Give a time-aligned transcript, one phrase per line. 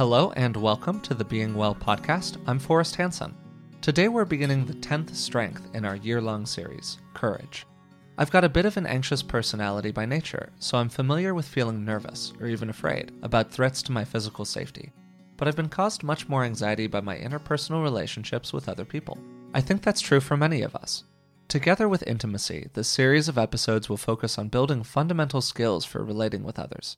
[0.00, 2.38] Hello and welcome to the Being Well podcast.
[2.46, 3.36] I'm Forrest Hanson.
[3.82, 7.66] Today we're beginning the 10th strength in our year long series, Courage.
[8.16, 11.84] I've got a bit of an anxious personality by nature, so I'm familiar with feeling
[11.84, 14.90] nervous, or even afraid, about threats to my physical safety.
[15.36, 19.18] But I've been caused much more anxiety by my interpersonal relationships with other people.
[19.52, 21.04] I think that's true for many of us.
[21.48, 26.42] Together with intimacy, this series of episodes will focus on building fundamental skills for relating
[26.42, 26.96] with others.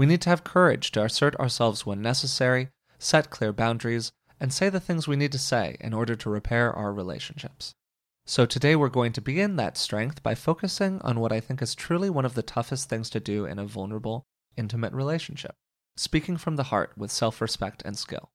[0.00, 4.70] We need to have courage to assert ourselves when necessary, set clear boundaries, and say
[4.70, 7.74] the things we need to say in order to repair our relationships.
[8.24, 11.74] So today we're going to begin that strength by focusing on what I think is
[11.74, 14.24] truly one of the toughest things to do in a vulnerable,
[14.56, 15.54] intimate relationship
[15.96, 18.30] speaking from the heart with self respect and skill.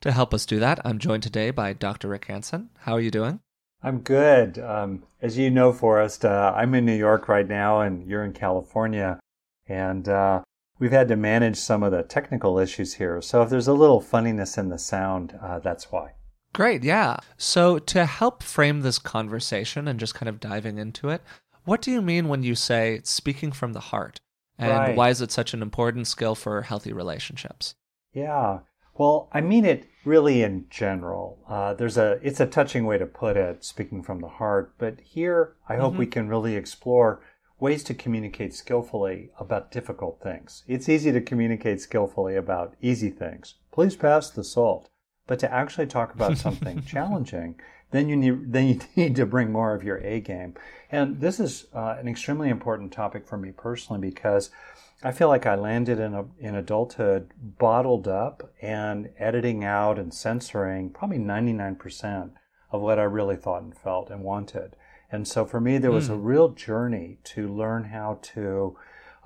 [0.00, 2.08] To help us do that, I'm joined today by Dr.
[2.08, 2.70] Rick Hanson.
[2.78, 3.38] How are you doing?
[3.84, 4.58] I'm good.
[4.58, 8.32] Um, as you know, Forrest, uh, I'm in New York right now, and you're in
[8.32, 9.20] California,
[9.68, 10.42] and uh,
[10.84, 13.22] we've had to manage some of the technical issues here.
[13.22, 16.10] So if there's a little funniness in the sound, uh, that's why.
[16.52, 17.16] Great, yeah.
[17.38, 21.22] So to help frame this conversation and just kind of diving into it,
[21.64, 24.20] what do you mean when you say speaking from the heart?
[24.58, 24.94] And Right.
[24.94, 27.74] why is it such an important skill for healthy relationships?
[28.12, 28.58] Yeah.
[28.92, 31.38] Well, I mean it really in general.
[31.48, 34.74] Uh, there's a it's a touching way to put it, speaking from the heart.
[34.76, 37.22] But here, I hope we can really explore
[37.60, 40.64] ways to communicate skillfully about difficult things.
[40.66, 43.54] It's easy to communicate skillfully about easy things.
[43.72, 44.90] Please pass the salt.
[45.26, 47.58] But to actually talk about something challenging,
[47.90, 50.54] then you need then you need to bring more of your A game.
[50.90, 54.50] And this is uh, an extremely important topic for me personally because
[55.02, 60.14] I feel like I landed in a, in adulthood bottled up and editing out and
[60.14, 62.30] censoring probably 99%
[62.70, 64.76] of what I really thought and felt and wanted.
[65.14, 68.76] And so for me, there was a real journey to learn how to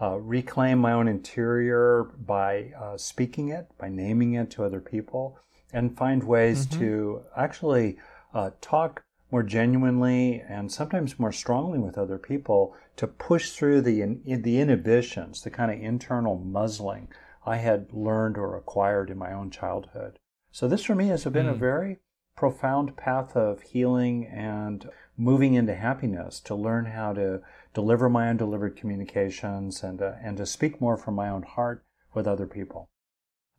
[0.03, 5.39] uh, reclaim my own interior by uh, speaking it, by naming it to other people,
[5.73, 7.97] and find ways to actually
[8.35, 14.03] uh, talk more genuinely and sometimes more strongly with other people to push through the
[14.03, 17.09] in, the inhibitions, the kind of internal muzzling
[17.47, 20.19] I had learned or acquired in my own childhood.
[20.53, 21.97] So this for me has been a very
[22.37, 24.89] profound path of healing and
[25.19, 27.43] moving into happiness to learn how to
[27.75, 31.85] deliver my undelivered communications and uh, and to speak more from my own heart
[32.15, 32.89] with other people.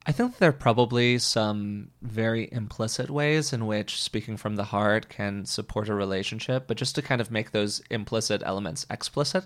[0.05, 5.09] I think there are probably some very implicit ways in which speaking from the heart
[5.09, 9.45] can support a relationship, but just to kind of make those implicit elements explicit,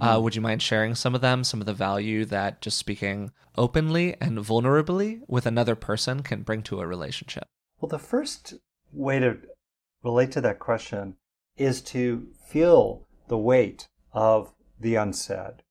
[0.00, 3.32] uh, would you mind sharing some of them, some of the value that just speaking
[3.56, 7.44] openly and vulnerably with another person can bring to a relationship?
[7.80, 8.54] Well, the first
[8.92, 9.38] way to
[10.02, 11.16] relate to that question
[11.56, 15.62] is to feel the weight of the unsaid.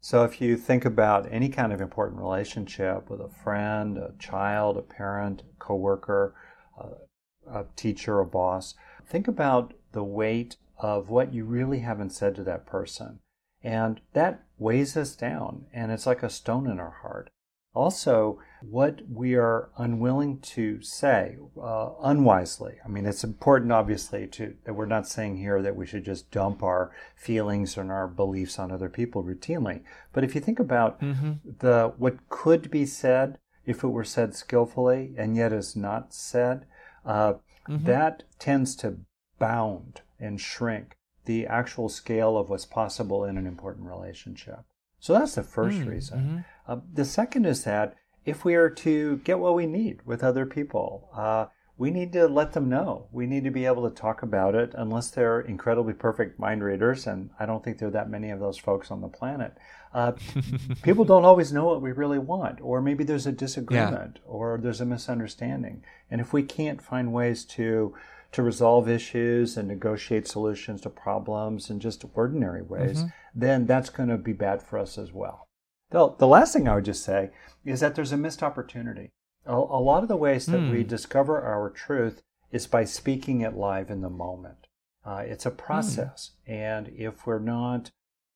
[0.00, 4.76] So if you think about any kind of important relationship with a friend, a child,
[4.76, 6.34] a parent, a coworker,
[6.78, 8.74] a, a teacher, a boss,
[9.04, 13.20] think about the weight of what you really haven't said to that person.
[13.62, 17.30] And that weighs us down and it's like a stone in our heart.
[17.74, 18.38] Also,
[18.70, 22.76] what we are unwilling to say uh, unwisely.
[22.84, 26.30] I mean, it's important, obviously, to that we're not saying here that we should just
[26.30, 29.82] dump our feelings and our beliefs on other people routinely.
[30.12, 35.12] But if you think about the what could be said if it were said skillfully
[35.18, 36.66] and yet is not said,
[37.04, 37.34] uh,
[37.68, 38.98] that tends to
[39.38, 44.60] bound and shrink the actual scale of what's possible in an important relationship.
[45.00, 46.44] So that's the 1st reason.
[46.66, 50.44] Uh, the second is that if we are to get what we need with other
[50.44, 51.46] people, uh,
[51.78, 53.06] we need to let them know.
[53.12, 57.06] We need to be able to talk about it, unless they're incredibly perfect mind readers,
[57.06, 59.56] and I don't think there are that many of those folks on the planet.
[59.94, 60.12] Uh,
[60.82, 64.80] people don't always know what we really want, or maybe there's a disagreement, or there's
[64.80, 65.84] a misunderstanding.
[66.10, 67.94] And if we can't find ways to
[68.32, 73.04] to resolve issues and negotiate solutions to problems in just ordinary ways,
[73.34, 75.45] then that's going to be bad for us as well.
[75.90, 77.30] The, the last thing I would just say
[77.64, 79.10] is that there's a missed opportunity.
[79.44, 83.54] A, a lot of the ways that we discover our truth is by speaking it
[83.54, 84.66] live in the moment.
[85.04, 86.32] Uh, it's a process.
[86.46, 87.90] And if we're not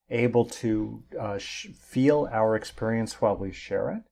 [0.09, 4.03] able to uh, sh- feel our experience while we share it,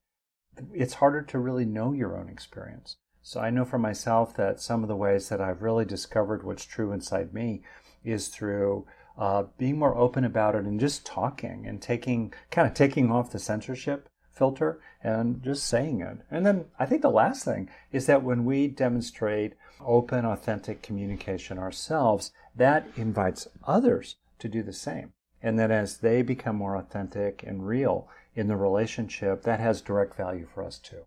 [0.75, 2.96] it's harder to really know your own experience.
[3.23, 6.64] So I know for myself that some of the ways that I've really discovered what's
[6.64, 7.62] true inside me
[8.02, 8.87] is through
[9.19, 13.32] uh, being more open about it and just talking and taking kind of taking off
[13.32, 16.19] the censorship filter and just saying it.
[16.31, 19.55] And then I think the last thing is that when we demonstrate
[19.85, 25.12] open, authentic communication ourselves, that invites others to do the same.
[25.43, 30.17] And then as they become more authentic and real in the relationship, that has direct
[30.17, 31.05] value for us too.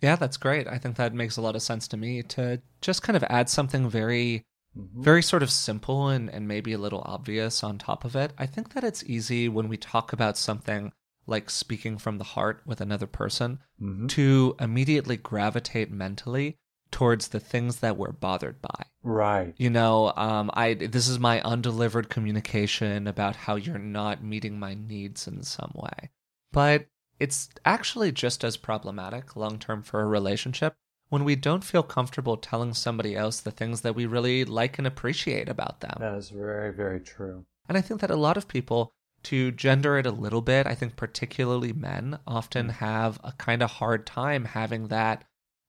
[0.00, 0.66] Yeah, that's great.
[0.66, 3.50] I think that makes a lot of sense to me to just kind of add
[3.50, 4.44] something very,
[4.76, 5.02] Mhm.
[5.02, 8.32] very sort of simple and, and maybe a little obvious on top of it.
[8.38, 10.92] I think that it's easy when we talk about something
[11.26, 14.08] like speaking from the heart with another person Mhm.
[14.10, 16.56] to immediately gravitate mentally
[16.90, 18.84] towards the things that we're bothered by.
[19.02, 19.54] Right.
[19.56, 24.74] You know, um, I this is my undelivered communication about how you're not meeting my
[24.74, 26.10] needs in some way.
[26.52, 26.86] But
[27.20, 30.74] it's actually just as problematic long term for a relationship
[31.10, 34.86] when we don't feel comfortable telling somebody else the things that we really like and
[34.86, 35.96] appreciate about them.
[36.00, 37.44] That is very, very true.
[37.68, 38.92] And I think that a lot of people,
[39.24, 43.70] to gender it a little bit, I think particularly men often have a kind of
[43.72, 45.24] hard time having that,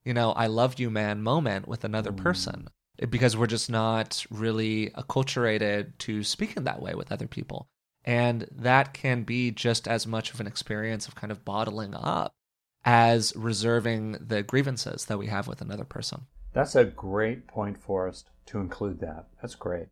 [0.06, 2.18] you know, I love you, man moment with another Mm.
[2.18, 2.68] person
[3.10, 7.68] because we're just not really acculturated to speaking that way with other people.
[8.04, 12.34] And that can be just as much of an experience of kind of bottling up
[12.84, 16.22] as reserving the grievances that we have with another person.
[16.54, 19.28] That's a great point, Forrest, to include that.
[19.42, 19.88] That's great.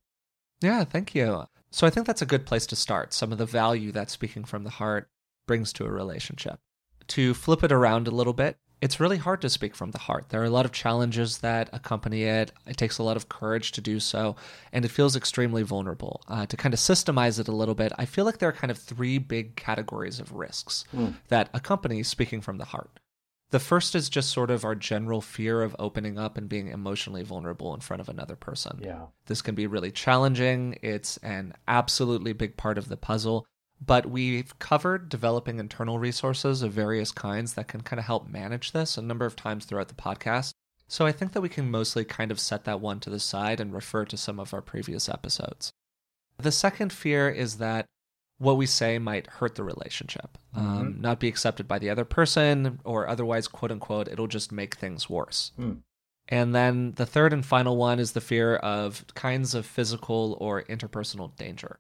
[0.62, 1.46] Yeah, thank you.
[1.72, 3.14] So I think that's a good place to start.
[3.14, 5.10] Some of the value that speaking from the heart
[5.48, 6.60] brings to a relationship.
[7.10, 10.30] To flip it around a little bit, it's really hard to speak from the heart.
[10.30, 12.52] There are a lot of challenges that accompany it.
[12.66, 14.36] It takes a lot of courage to do so,
[14.72, 16.22] and it feels extremely vulnerable.
[16.28, 18.72] Uh, to kind of systemize it a little bit, I feel like there are kind
[18.72, 21.10] of three big categories of risks Hmm.
[21.28, 23.00] that accompany speaking from the heart.
[23.52, 27.24] The first is just sort of our general fear of opening up and being emotionally
[27.24, 28.80] vulnerable in front of another person.
[28.80, 29.08] Yeah.
[29.26, 30.78] This can be really challenging.
[30.84, 33.48] It's an absolutely big part of the puzzle.
[33.84, 38.72] But we've covered developing internal resources of various kinds that can kind of help manage
[38.72, 40.54] this a number of times throughout the podcast.
[40.88, 43.60] So I think that we can mostly kind of set that one to the side
[43.60, 45.72] and refer to some of our previous episodes.
[46.38, 47.86] The second fear is that
[48.40, 52.80] what we say might hurt the relationship, um, not be accepted by the other person,
[52.86, 55.52] or otherwise, quote unquote, it'll just make things worse.
[55.58, 55.74] Hmm.
[56.30, 60.64] And then the third and final one is the fear of kinds of physical or
[60.64, 61.80] interpersonal danger.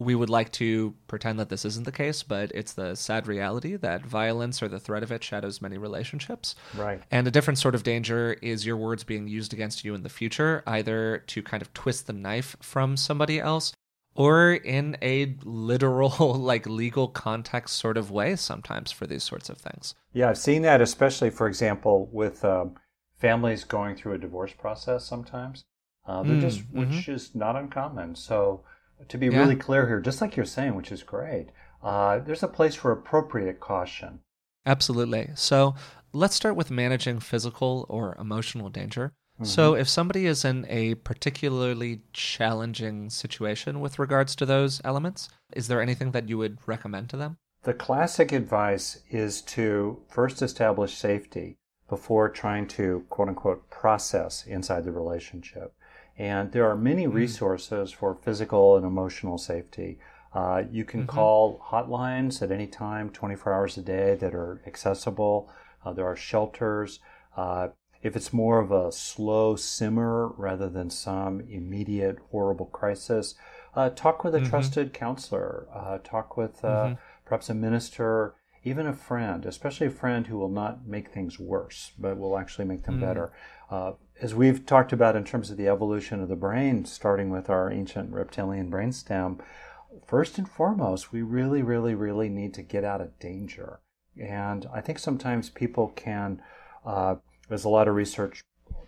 [0.00, 3.76] We would like to pretend that this isn't the case, but it's the sad reality
[3.76, 6.54] that violence or the threat of it shadows many relationships.
[6.72, 7.02] Right.
[7.10, 10.08] And a different sort of danger is your words being used against you in the
[10.08, 13.72] future, either to kind of twist the knife from somebody else
[14.16, 19.58] or in a literal, like legal context sort of way sometimes for these sorts of
[19.58, 19.94] things.
[20.12, 22.76] Yeah, I've seen that, especially, for example, with um,
[23.16, 25.64] families going through a divorce process sometimes.
[26.06, 27.08] Uh, they're Mm, just, which mhm.
[27.08, 28.14] is not uncommon.
[28.14, 28.64] So,
[29.08, 29.38] to be Yeah.
[29.38, 31.50] really clear here, just like you're saying, which is great,
[31.82, 34.20] uh, there's a place for appropriate caution.
[34.66, 35.30] Absolutely.
[35.34, 35.74] So
[36.12, 39.12] let's start with managing physical or emotional danger.
[39.42, 45.66] So, if somebody is in a particularly challenging situation with regards to those elements, is
[45.66, 47.38] there anything that you would recommend to them?
[47.64, 51.56] The classic advice is to first establish safety
[51.88, 55.74] before trying to quote unquote process inside the relationship.
[56.16, 59.98] And there are many resources for physical and emotional safety.
[60.32, 65.50] Uh, you can call hotlines at any time, 24 hours a day, that are accessible.
[65.84, 67.00] Uh, there are shelters.
[67.36, 67.68] Uh,
[68.02, 73.34] if it's more of a slow simmer rather than some immediate horrible crisis,
[73.74, 75.66] uh, talk with a trusted counselor.
[75.74, 76.94] Uh, talk with uh,
[77.24, 78.34] perhaps a minister,
[78.64, 82.64] even a friend, especially a friend who will not make things worse, but will actually
[82.64, 83.32] make them better.
[83.70, 87.50] Uh, as we've talked about in terms of the evolution of the brain, starting with
[87.50, 89.38] our ancient reptilian brainstem,
[90.06, 93.80] first and foremost, we really, really, really need to get out of danger.
[94.20, 96.40] And I think sometimes people can,
[96.86, 97.16] uh,
[97.48, 98.42] there's a lot of research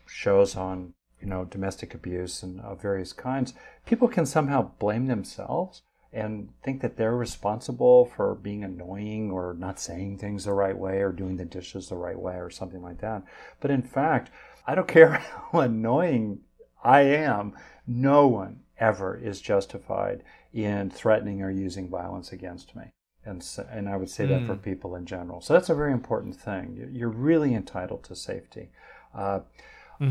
[0.06, 3.52] shows on, you know, domestic abuse and of various kinds.
[3.84, 5.82] People can somehow blame themselves
[6.16, 11.00] and think that they're responsible for being annoying or not saying things the right way
[11.00, 13.22] or doing the dishes the right way or something like that.
[13.60, 14.30] But in fact,
[14.66, 15.12] I don't care
[15.52, 16.40] how annoying
[16.82, 17.54] I am,
[17.86, 22.84] no one ever is justified in threatening or using violence against me.
[23.24, 25.40] And, so, and I would say that for people in general.
[25.40, 26.76] So that's a very important thing.
[26.78, 28.70] You- You're really entitled to safety.
[29.14, 29.40] Uh,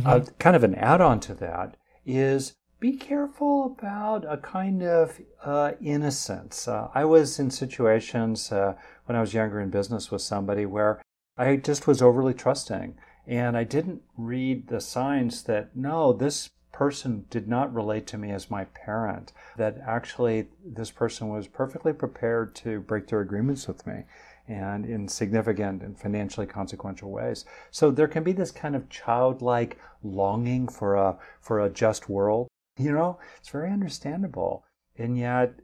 [0.05, 5.20] uh, kind of an add on to that is be careful about a kind of
[5.44, 6.67] uh, innocence.
[6.67, 11.01] Uh, I was in situations uh, when I was younger in business with somebody where
[11.38, 12.96] I just was overly trusting
[13.27, 18.32] and I didn't read the signs that no, this person did not relate to me
[18.32, 23.88] as my parent, that actually this person was perfectly prepared to break their agreements with
[23.88, 24.03] me
[24.48, 27.46] and in significant and financially consequential ways.
[27.72, 32.48] So there can be this kind of childlike longing for a for a just world.
[32.77, 34.65] You know, it's very understandable,
[34.98, 35.55] and yet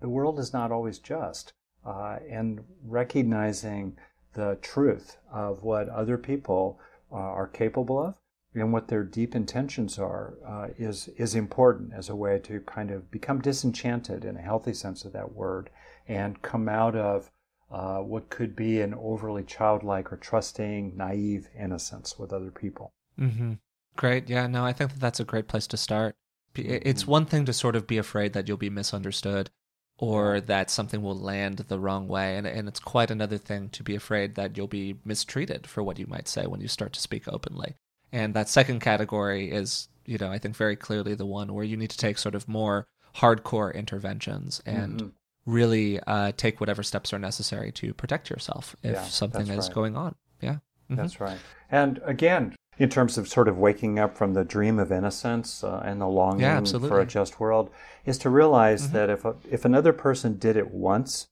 [0.00, 1.52] the world is not always just.
[1.84, 3.96] Uh, and recognizing
[4.34, 6.78] the truth of what other people
[7.10, 8.14] uh, are capable of
[8.54, 12.90] and what their deep intentions are uh, is is important as a way to kind
[12.90, 15.70] of become disenchanted in a healthy sense of that word
[16.08, 17.30] and come out of
[17.70, 22.92] uh, what could be an overly childlike or trusting, naive innocence with other people.
[23.18, 23.54] Mm-hmm.
[23.96, 24.28] Great.
[24.28, 24.46] Yeah.
[24.48, 26.16] No, I think that that's a great place to start.
[26.54, 27.10] It's mm-hmm.
[27.10, 29.50] one thing to sort of be afraid that you'll be misunderstood
[29.98, 32.36] or that something will land the wrong way.
[32.36, 35.98] And, and it's quite another thing to be afraid that you'll be mistreated for what
[35.98, 37.74] you might say when you start to speak openly.
[38.10, 41.76] And that second category is, you know, I think very clearly the one where you
[41.76, 45.08] need to take sort of more hardcore interventions and mm-hmm.
[45.44, 49.74] really uh, take whatever steps are necessary to protect yourself if yeah, something is right.
[49.74, 50.14] going on.
[50.40, 50.54] Yeah.
[50.90, 50.96] Mm-hmm.
[50.96, 51.38] That's right.
[51.70, 55.82] And again, in terms of sort of waking up from the dream of innocence uh,
[55.84, 57.68] and the longing yeah, for a just world,
[58.06, 58.94] is to realize mm-hmm.
[58.94, 61.28] that if a, if another person did it once,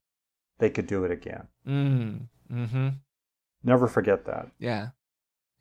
[0.59, 1.49] they could do it again.
[1.67, 2.27] Mm.
[2.53, 2.89] Mm-hmm.
[3.65, 4.51] Never forget that.
[4.59, 4.89] Yeah.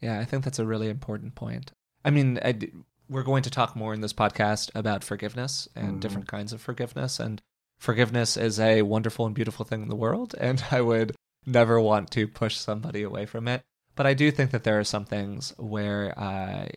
[0.02, 1.72] Yeah, I think that's a really important point.
[2.04, 2.60] I mean, I,
[3.08, 6.00] we're going to talk more in this podcast about forgiveness and mm-hmm.
[6.00, 7.18] different kinds of forgiveness.
[7.18, 7.42] And
[7.78, 10.36] forgiveness is a wonderful and beautiful thing in the world.
[10.38, 11.16] And I would
[11.46, 13.64] never want to push somebody away from it.
[13.98, 16.68] But I do think that there are some things where uh,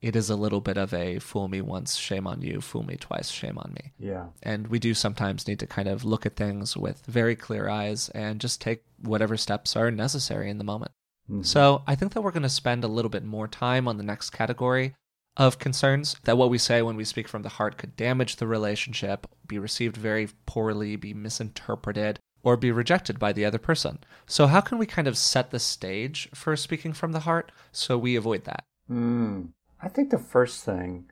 [0.00, 2.96] it is a little bit of a fool me once, shame on you, fool me
[2.96, 3.92] twice, shame on me.
[3.98, 4.26] Yeah.
[4.42, 8.10] And we do sometimes need to kind of look at things with very clear eyes
[8.10, 10.92] and just take whatever steps are necessary in the moment.
[11.30, 11.42] Mm-hmm.
[11.42, 14.04] So I think that we're going to spend a little bit more time on the
[14.04, 14.94] next category
[15.36, 18.46] of concerns that what we say when we speak from the heart could damage the
[18.46, 23.98] relationship, be received very poorly, be misinterpreted, or be rejected by the other person.
[24.24, 27.98] So, how can we kind of set the stage for speaking from the heart so
[27.98, 28.62] we avoid that?
[28.88, 29.48] Mm.
[29.82, 31.10] I think the first thing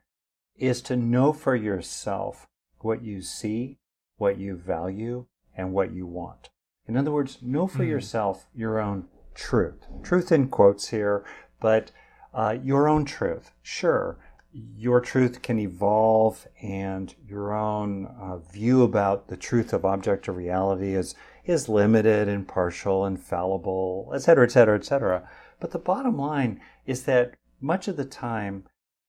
[0.55, 2.47] is to know for yourself
[2.79, 3.79] what you see,
[4.17, 5.27] what you value,
[5.57, 6.51] and what you want.
[6.87, 7.89] In other words, know for mm.
[7.89, 9.87] yourself your own truth.
[10.05, 11.25] Truth in quotes here,
[11.61, 11.91] but
[12.33, 13.51] uh, your own truth.
[13.61, 14.19] Sure,
[14.55, 20.95] your truth can evolve, and your own uh, view about the truth of objective reality
[20.95, 25.29] is is limited and partial and fallible, etc., etc., etc.
[25.61, 28.65] But the bottom line is that much of the time,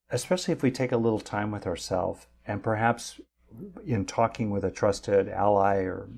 [0.09, 3.21] especially if we take a little time with ourselves, and perhaps
[3.85, 6.09] in talking with a trusted ally or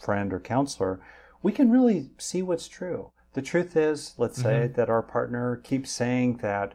[0.00, 1.00] friend or counselor,
[1.42, 3.10] we can really see what's true.
[3.34, 4.72] The truth is, let's say mm-hmm.
[4.74, 6.74] that our partner keeps saying that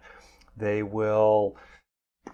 [0.56, 1.58] they will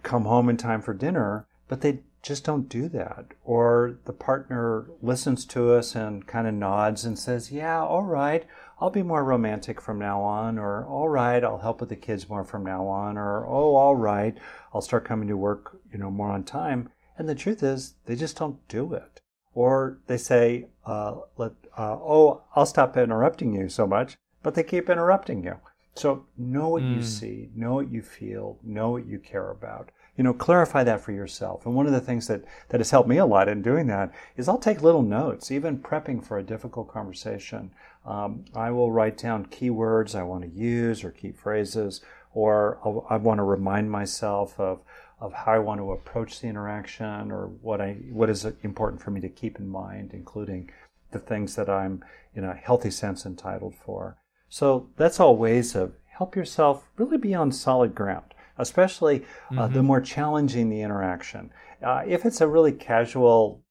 [0.04, 3.26] come home in time for dinner, but they just don't do that.
[3.44, 8.46] Or the partner listens to us and kind of nods and says, Yeah, all right,
[8.80, 10.58] I'll be more romantic from now on.
[10.58, 13.18] Or, All right, I'll help with the kids more from now on.
[13.18, 14.38] Or, Oh, all right,
[14.74, 16.90] I'll start coming to work, you know, more on time.
[17.18, 19.22] And the truth is, they just don't do it.
[19.54, 24.64] Or they say, uh, let, uh, oh, I'll stop interrupting you so much, but they
[24.64, 25.56] keep interrupting you.
[26.00, 26.96] So know what mm.
[26.96, 29.92] you see, know what you feel, know what you care about.
[30.16, 31.66] You know, clarify that for yourself.
[31.66, 34.14] And one of the things that, that has helped me a lot in doing that
[34.38, 37.72] is I'll take little notes, even prepping for a difficult conversation.
[38.06, 42.00] Um, I will write down keywords I want to use or key phrases,
[42.34, 44.82] or I'll, I want to remind myself of
[45.22, 49.12] of how I want to approach the interaction or what I what is important for
[49.12, 50.72] me to keep in mind, including
[51.12, 54.18] the things that I'm in a healthy sense entitled for.
[54.50, 59.74] So that's all ways of help yourself really be on solid ground, especially uh, mm-hmm.
[59.74, 61.52] the more challenging the interaction.
[61.82, 63.64] Uh, if it's a really casual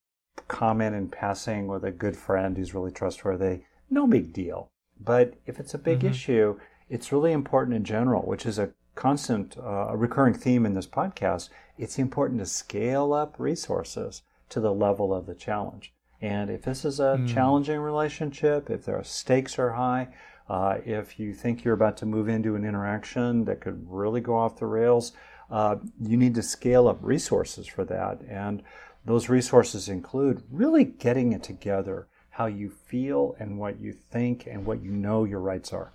[0.46, 4.70] comment in passing with a good friend who's really trustworthy, no big deal.
[5.00, 6.08] But if it's a big mm-hmm.
[6.08, 6.58] issue,
[6.88, 10.86] it's really important in general, which is a constant, uh, a recurring theme in this
[10.86, 11.50] podcast.
[11.76, 15.92] It's important to scale up resources to the level of the challenge.
[16.20, 17.32] And if this is a mm.
[17.32, 20.08] challenging relationship, if their stakes are high,
[20.48, 24.36] uh, if you think you're about to move into an interaction that could really go
[24.36, 25.12] off the rails,
[25.50, 28.20] uh, you need to scale up resources for that.
[28.28, 28.62] And
[29.04, 34.64] those resources include really getting it together how you feel and what you think and
[34.64, 35.92] what you know your rights are.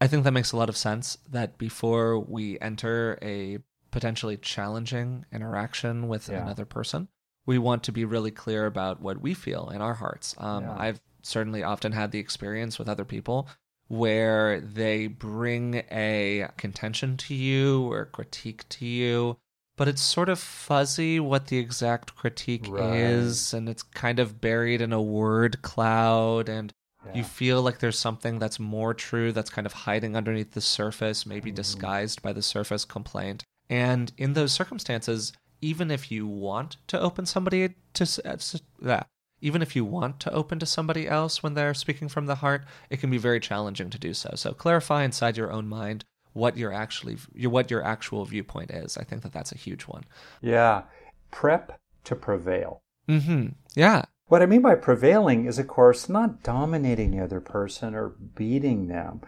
[0.00, 3.58] I think that makes a lot of sense that before we enter a
[3.90, 6.42] potentially challenging interaction with yeah.
[6.42, 7.08] another person,
[7.44, 10.34] we want to be really clear about what we feel in our hearts.
[10.38, 10.76] Um, yeah.
[10.78, 13.48] I've certainly often had the experience with other people
[13.88, 19.36] where they bring a contention to you or critique to you,
[19.76, 22.94] but it's sort of fuzzy what the exact critique right.
[22.94, 26.72] is, and it's kind of buried in a word cloud, and
[27.04, 27.14] yeah.
[27.16, 31.26] you feel like there's something that's more true that's kind of hiding underneath the surface,
[31.26, 31.56] maybe mm-hmm.
[31.56, 33.42] disguised by the surface complaint.
[33.68, 38.38] And in those circumstances, even if you want to open somebody to
[38.86, 39.02] uh,
[39.40, 42.64] even if you want to open to somebody else when they're speaking from the heart,
[42.88, 44.30] it can be very challenging to do so.
[44.34, 48.96] So clarify inside your own mind what your actually your what your actual viewpoint is.
[48.96, 50.04] I think that that's a huge one.
[50.40, 50.82] Yeah.
[51.30, 52.82] Prep to prevail.
[53.08, 53.48] Mm-hmm.
[53.74, 54.04] Yeah.
[54.26, 58.86] What I mean by prevailing is, of course, not dominating the other person or beating
[58.86, 59.22] them.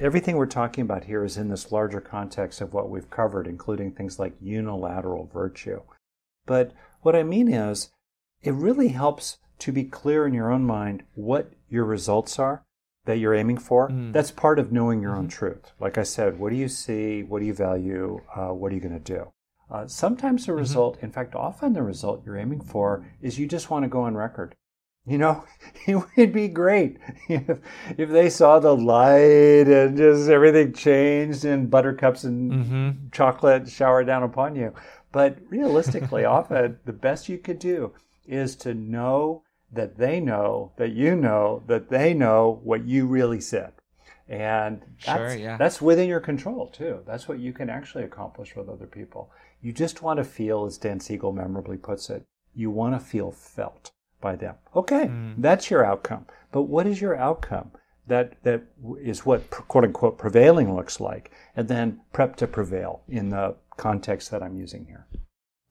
[0.00, 3.92] Everything we're talking about here is in this larger context of what we've covered, including
[3.92, 5.82] things like unilateral virtue.
[6.46, 7.90] But what I mean is,
[8.42, 12.62] it really helps to be clear in your own mind what your results are
[13.06, 13.88] that you're aiming for.
[13.88, 14.12] Mm.
[14.12, 15.20] That's part of knowing your mm-hmm.
[15.20, 15.72] own truth.
[15.80, 17.22] Like I said, what do you see?
[17.22, 18.20] What do you value?
[18.34, 19.32] Uh, what are you going to do?
[19.70, 20.60] Uh, sometimes the mm-hmm.
[20.60, 24.02] result, in fact, often the result you're aiming for is you just want to go
[24.02, 24.54] on record.
[25.06, 25.44] You know,
[25.86, 26.98] it would be great
[27.28, 27.58] if,
[27.96, 32.90] if they saw the light and just everything changed and buttercups and mm-hmm.
[33.12, 34.74] chocolate shower down upon you.
[35.12, 37.92] But realistically, often the best you could do
[38.26, 39.42] is to know
[39.72, 43.72] that they know that you know that they know what you really said.
[44.28, 45.56] And that's, sure, yeah.
[45.56, 47.00] that's within your control too.
[47.06, 49.30] That's what you can actually accomplish with other people.
[49.60, 53.30] You just want to feel, as Dan Siegel memorably puts it, you want to feel
[53.30, 54.56] felt by them.
[54.74, 55.34] Okay, mm.
[55.38, 56.26] that's your outcome.
[56.50, 57.70] But what is your outcome?
[58.08, 58.62] That that
[59.00, 64.30] is what quote unquote prevailing looks like, and then prep to prevail in the context
[64.30, 65.06] that I'm using here.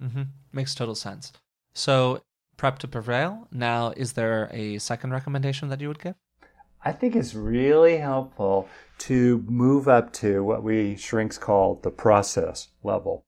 [0.02, 0.24] Mm-hmm.
[0.52, 1.32] Makes total sense.
[1.74, 2.22] So
[2.58, 3.48] prep to prevail.
[3.52, 6.16] Now, is there a second recommendation that you would give?
[6.84, 8.70] I think it's really helpful
[9.00, 13.26] to move up to what we shrinks call the process level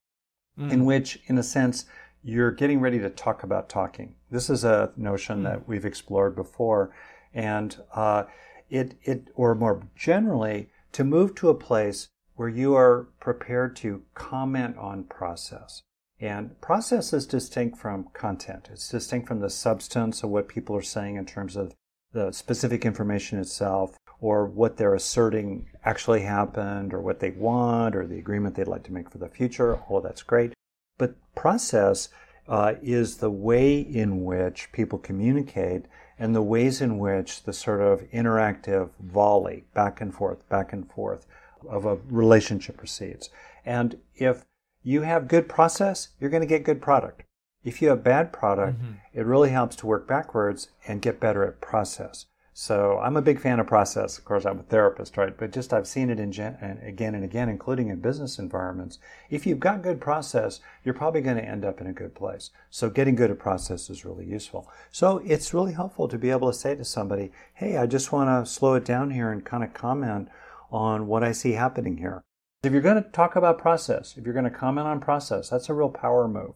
[0.57, 0.72] mm.
[0.72, 1.86] in which, in a sense,
[2.24, 4.15] you're getting ready to talk about talking.
[4.29, 5.43] This is a notion mm.
[5.43, 6.93] that we've explored before,
[7.34, 8.25] and uh,
[8.69, 14.03] it it or more generally to move to a place where you are prepared to
[14.13, 15.84] comment on process.
[16.19, 18.69] And process is distinct from content.
[18.71, 21.74] It's distinct from the substance of what people are saying in terms of
[22.12, 28.08] the specific information itself or what they're asserting actually happened or what they want or
[28.08, 29.75] the agreement they'd like to make for the future.
[29.89, 30.53] All that's great.
[30.97, 32.10] But process
[32.47, 35.86] uh, is the way in which people communicate
[36.17, 40.89] and the ways in which the sort of interactive volley, back and forth, back and
[40.89, 41.27] forth,
[41.69, 43.30] of a relationship proceeds.
[43.65, 44.45] And if
[44.83, 47.23] you have good process, you're going to get good product.
[47.63, 48.93] If you have bad product, mm-hmm.
[49.13, 52.27] it really helps to work backwards and get better at process.
[52.59, 54.17] So I'm a big fan of process.
[54.17, 55.37] Of course, I'm a therapist, right?
[55.37, 58.97] But just I've seen it in gen- again and again, including in business environments.
[59.29, 62.49] If you've got good process, you're probably going to end up in a good place.
[62.71, 64.71] So getting good at process is really useful.
[64.89, 68.27] So it's really helpful to be able to say to somebody, "Hey, I just want
[68.27, 70.27] to slow it down here and kind of comment
[70.71, 72.23] on what I see happening here."
[72.67, 75.69] If you're going to talk about process, if you're going to comment on process, that's
[75.69, 76.51] a real power move.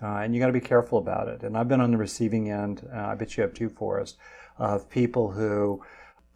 [0.00, 1.42] Uh, and you got to be careful about it.
[1.42, 4.16] And I've been on the receiving end, uh, I bet you have too, Forrest,
[4.56, 5.82] of people who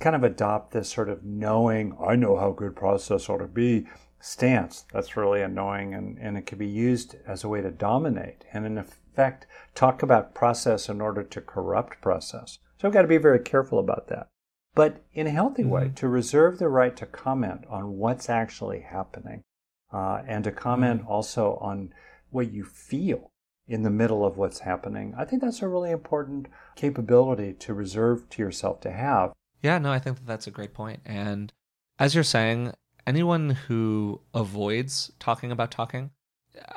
[0.01, 3.87] kind of adopt this sort of knowing, I know how good process ought to be
[4.19, 4.87] stance.
[4.93, 8.67] That's really annoying and, and it can be used as a way to dominate and
[8.67, 12.59] in effect talk about process in order to corrupt process.
[12.81, 14.32] So I've got to be very careful about that.
[14.75, 15.71] But in a healthy mm-hmm.
[15.71, 19.43] way, to reserve the right to comment on what's actually happening
[19.93, 21.13] uh, and to comment mm-hmm.
[21.13, 21.93] also on
[22.31, 23.31] what you feel
[23.69, 25.15] in the middle of what's happening.
[25.17, 29.33] I think that's a really important capability to reserve to yourself to have.
[29.61, 31.01] Yeah, no, I think that that's a great point.
[31.05, 31.53] And
[31.99, 32.73] as you're saying,
[33.07, 36.11] anyone who avoids talking about talking,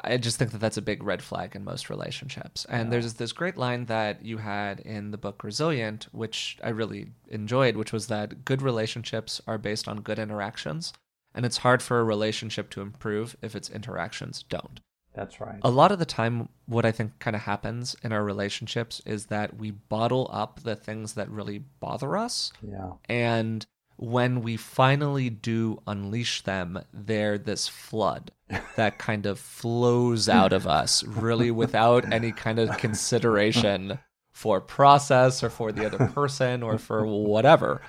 [0.03, 2.65] I just think that that's a big red flag in most relationships.
[2.69, 2.91] And yeah.
[2.91, 7.75] there's this great line that you had in the book Resilient, which I really enjoyed,
[7.75, 10.93] which was that good relationships are based on good interactions.
[11.33, 14.79] And it's hard for a relationship to improve if its interactions don't.
[15.13, 15.59] That's right.
[15.61, 19.27] A lot of the time, what I think kind of happens in our relationships is
[19.27, 22.51] that we bottle up the things that really bother us.
[22.61, 22.91] Yeah.
[23.07, 23.65] And
[23.97, 28.31] when we finally do unleash them, they're this flood
[28.75, 33.99] that kind of flows out of us, really without any kind of consideration
[34.31, 37.81] for process or for the other person or for whatever.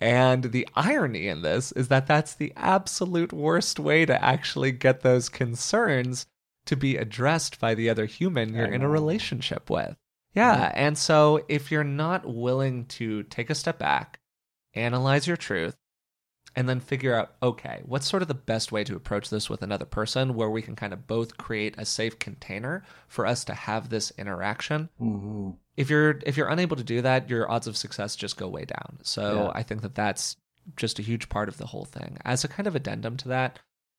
[0.00, 5.00] And the irony in this is that that's the absolute worst way to actually get
[5.00, 6.26] those concerns
[6.66, 9.96] to be addressed by the other human you're in a relationship with.
[10.34, 10.70] Yeah.
[10.74, 14.17] And so if you're not willing to take a step back,
[14.78, 15.76] analyze your truth,
[16.56, 19.62] and then figure out okay, what's sort of the best way to approach this with
[19.62, 23.54] another person where we can kind of both create a safe container for us to
[23.54, 24.88] have this interaction.
[25.00, 25.50] Mm-hmm.
[25.76, 28.64] If you're if you're unable to do that, your odds of success just go way
[28.64, 28.98] down.
[29.02, 29.52] So yeah.
[29.54, 30.36] I think that that's
[30.76, 32.18] just a huge part of the whole thing.
[32.24, 33.58] As a kind of addendum to that,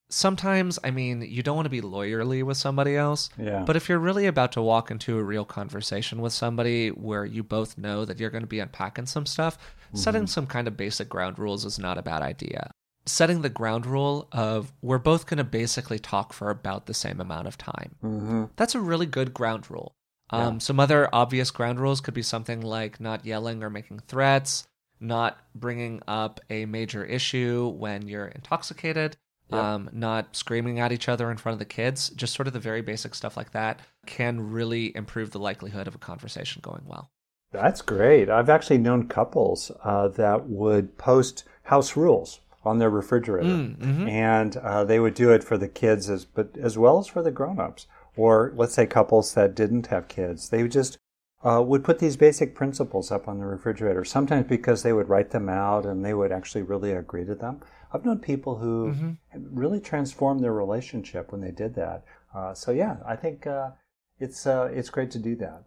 [0.10, 3.64] sometimes i mean you don't want to be lawyerly with somebody else yeah.
[3.66, 7.44] but if you're really about to walk into a real conversation with somebody where you
[7.44, 9.98] both know that you're going to be unpacking some stuff mm-hmm.
[9.98, 12.72] setting some kind of basic ground rules is not a bad idea
[13.10, 17.20] setting the ground rule of we're both going to basically talk for about the same
[17.20, 17.96] amount of time.
[18.04, 18.46] Mm-hmm.
[18.56, 19.96] That's a really good ground rule.
[20.30, 20.58] Um, Yeah.
[20.60, 24.68] Some other obvious ground rules could be something like not yelling or making threats,
[25.00, 29.18] not bringing up a major issue when you're intoxicated,
[29.52, 29.60] Yep.
[29.64, 32.10] um, not screaming at each other in front of the kids.
[32.10, 35.96] Just sort of the very basic stuff like that can really improve the likelihood of
[35.96, 37.10] a conversation going well.
[37.52, 38.30] That's great.
[38.30, 44.10] I've actually known couples uh, that would post house rules on their refrigerator, Mm, mhm.
[44.10, 47.24] and uh, they would do it for the kids as but as well as for
[47.24, 47.88] the grown-ups.
[48.18, 50.98] Or let's say couples that didn't have kids, they would just
[51.42, 54.04] uh, would put these basic principles up on the refrigerator.
[54.04, 57.62] Sometimes because they would write them out and they would actually really agree to them.
[57.92, 59.18] I've known people who Mhm.
[59.52, 62.04] really transformed their relationship when they did that.
[62.34, 63.72] Uh, so yeah, I think uh,
[64.20, 65.64] it's uh, it's great to do that.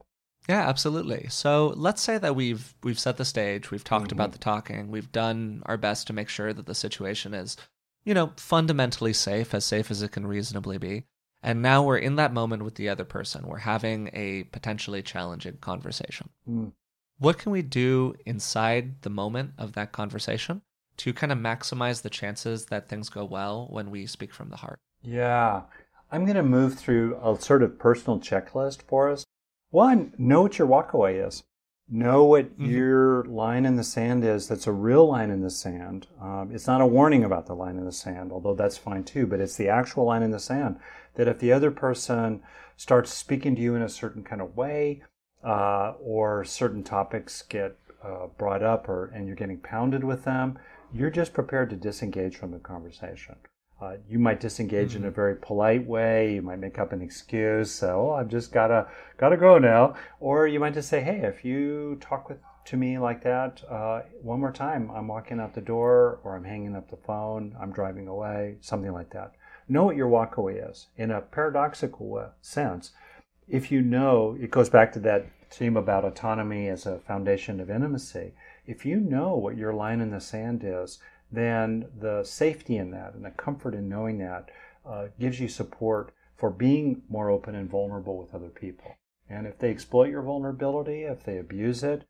[0.49, 1.29] Yeah, absolutely.
[1.29, 4.13] So let's say that we've we've set the stage, we've talked Mhm.
[4.13, 7.57] about the talking, we've done our best to make sure that the situation is,
[8.05, 11.05] you know, fundamentally safe, as safe as it can reasonably be.
[11.45, 13.47] And now we're in that moment with the other person.
[13.49, 16.29] We're having a potentially challenging conversation.
[16.49, 16.73] Mm.
[17.19, 20.63] What can we do inside the moment of that conversation
[20.99, 24.57] to kind of maximize the chances that things go well when we speak from the
[24.57, 24.79] heart?
[25.03, 25.63] Yeah.
[26.11, 29.25] I'm going to move through a sort of personal checklist for us.
[29.71, 31.43] One, know what your walkaway is.
[31.89, 32.71] Know what Mhm.
[32.71, 36.07] your line in the sand is that's a real line in the sand.
[36.21, 39.27] Um, it's not a warning about the line in the sand, although that's fine too,
[39.27, 40.79] but it's the actual line in the sand
[41.15, 42.43] that if the other person
[42.77, 45.03] starts speaking to you in a certain kind of way,
[45.45, 50.59] uh, or certain topics get uh, brought up or and you're getting pounded with them,
[50.95, 53.37] you're just prepared to disengage from the conversation.
[53.81, 56.35] Uh, you might disengage in a very polite way.
[56.35, 57.71] You might make up an excuse.
[57.73, 58.87] So, oh, I've just gotta
[59.19, 59.97] gotta go now.
[60.21, 64.03] Or you might just say, Hey, if you talk with to me like that uh,
[64.23, 67.73] one more time, I'm walking out the door, or I'm hanging up the phone, I'm
[67.73, 69.33] driving away, something like that.
[69.69, 72.93] Know what your walkaway is in a paradoxical sense.
[73.49, 77.69] If you know, it goes back to that theme about autonomy as a foundation of
[77.69, 78.33] intimacy.
[78.67, 80.99] If you know what your line in the sand is,
[81.31, 84.51] then the safety in that and the comfort in knowing that
[84.85, 88.97] uh, gives you support for being more open and vulnerable with other people.
[89.29, 92.05] And if they exploit your vulnerability, if they abuse it,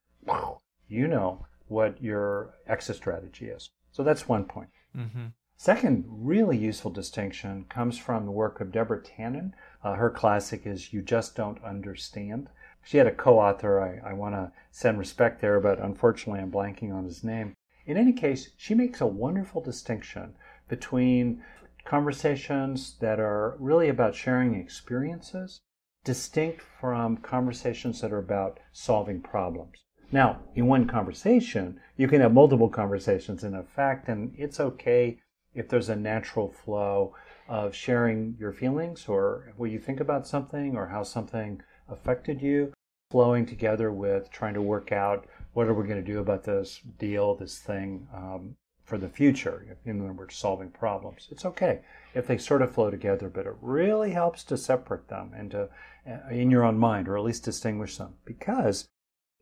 [0.89, 3.71] you know what your exit strategy is.
[3.93, 4.71] So that's one point.
[4.97, 5.27] Mm-hmm.
[5.57, 9.53] Second, really useful distinction comes from the work of Deborah Tannen.
[9.85, 12.49] Uh, her classic is You Just Don't Understand.
[12.85, 13.81] She had a co author.
[13.81, 17.55] I, I want to send respect there, but unfortunately I'm blanking on his name.
[17.87, 20.35] In any case, she makes a wonderful distinction
[20.69, 21.43] between
[21.85, 25.61] conversations that are really about sharing experiences,
[26.05, 29.85] distinct from conversations that are about solving problems.
[30.11, 35.19] Now, in one conversation, you can have multiple conversations in effect, and it's okay
[35.55, 37.15] if there's a natural flow
[37.49, 42.73] of sharing your feelings or what you think about something or how something affected you,
[43.11, 46.81] flowing together with trying to work out what are we going to do about this
[46.99, 51.29] deal, this thing um, for the future, when we're solving problems.
[51.31, 51.81] It's okay
[52.15, 55.69] if they sort of flow together, but it really helps to separate them and to,
[56.09, 58.15] uh, in your own mind, or at least distinguish them.
[58.25, 58.89] Because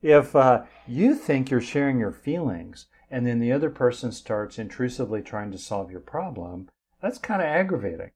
[0.02, 5.22] if uh, you think you're sharing your feelings and then the other person starts intrusively
[5.22, 6.68] trying to solve your problem,
[7.02, 8.10] that's kind of aggravating.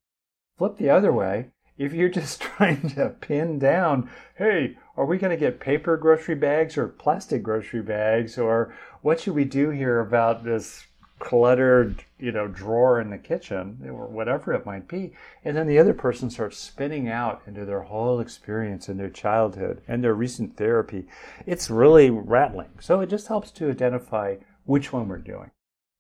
[0.56, 1.50] Flip the other way.
[1.76, 6.36] If you're just trying to pin down, hey, are we going to get paper grocery
[6.36, 8.38] bags or plastic grocery bags?
[8.38, 10.86] Or what should we do here about this
[11.18, 15.14] cluttered, you know, drawer in the kitchen or whatever it might be?
[15.44, 19.82] And then the other person starts spinning out into their whole experience in their childhood
[19.88, 21.08] and their recent therapy.
[21.44, 22.70] It's really rattling.
[22.78, 25.50] So it just helps to identify which one we're doing.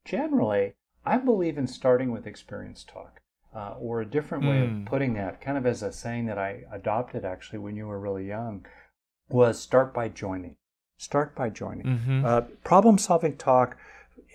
[0.04, 3.20] Generally, I believe in starting with experience talk.
[3.54, 4.80] Uh, or a different way Mm.
[4.80, 8.00] of putting that, kind of as a saying that I adopted actually when you were
[8.00, 8.66] really young,
[9.28, 10.56] was start by joining.
[10.98, 11.86] Start by joining.
[11.86, 12.24] Mm-hmm.
[12.24, 13.76] Uh, problem solving talk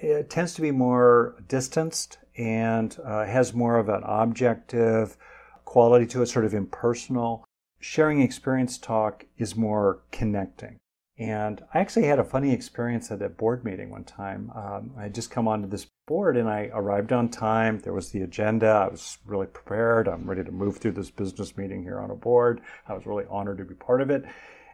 [0.02, 5.18] it tends to be more distanced and uh, has more of an objective
[5.66, 7.44] quality to it, sort of impersonal.
[7.82, 10.78] Sharing experience talk is more connecting.
[11.18, 14.52] And I actually had a funny experience at a board meeting one time.
[14.56, 17.78] Um, I had just come onto this board and I arrived on time.
[17.78, 18.66] There was the agenda.
[18.66, 20.08] I was really prepared.
[20.08, 22.62] I'm ready to move through this business meeting here on a board.
[22.88, 24.26] I was really honored to be part of it.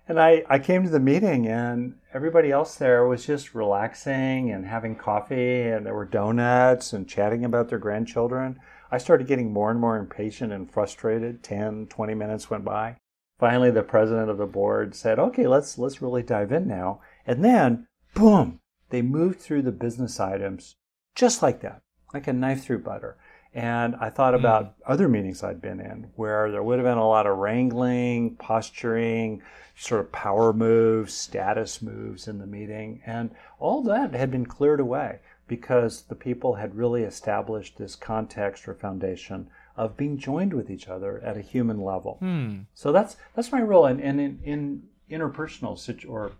[0.08, 4.66] And I, I came to the meeting and everybody else there was just relaxing and
[4.66, 8.58] having coffee and there were donuts and chatting about their grandchildren.
[8.90, 11.44] I started getting more and more impatient and frustrated.
[11.44, 12.96] 10, 20 minutes went by.
[13.40, 17.02] Finally, the president of the board said, okay, let's, let's really dive in now.
[17.28, 20.78] And then, boom, they moved through the business items
[21.16, 21.82] just like that.
[22.14, 23.18] like a knife through butter.
[23.54, 24.74] And I thought about mm.
[24.86, 29.42] other meetings I'd been in where there would have been a lot of wrangling, posturing,
[29.78, 33.02] sort of power moves, status moves in the meeting.
[33.06, 38.68] And all that had been cleared away because the people had really established this context
[38.68, 42.18] or foundation of being joined with each other at a human level.
[42.20, 42.60] Hmm.
[42.74, 46.32] So that's that's my role in in, in interpersonal situ- or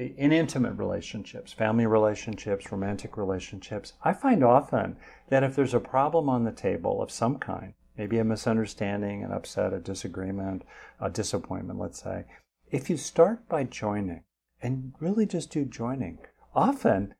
[0.00, 3.92] in intimate relationships, family relationships, romantic relationships.
[4.02, 4.96] I find often
[5.28, 9.30] that if there's a problem on the table of some kind, maybe a misunderstanding, an
[9.30, 10.62] upset, a disagreement,
[11.00, 12.24] a disappointment, let's say,
[12.70, 14.22] if you start by joining
[14.62, 16.18] and really just do joining,
[16.54, 17.14] often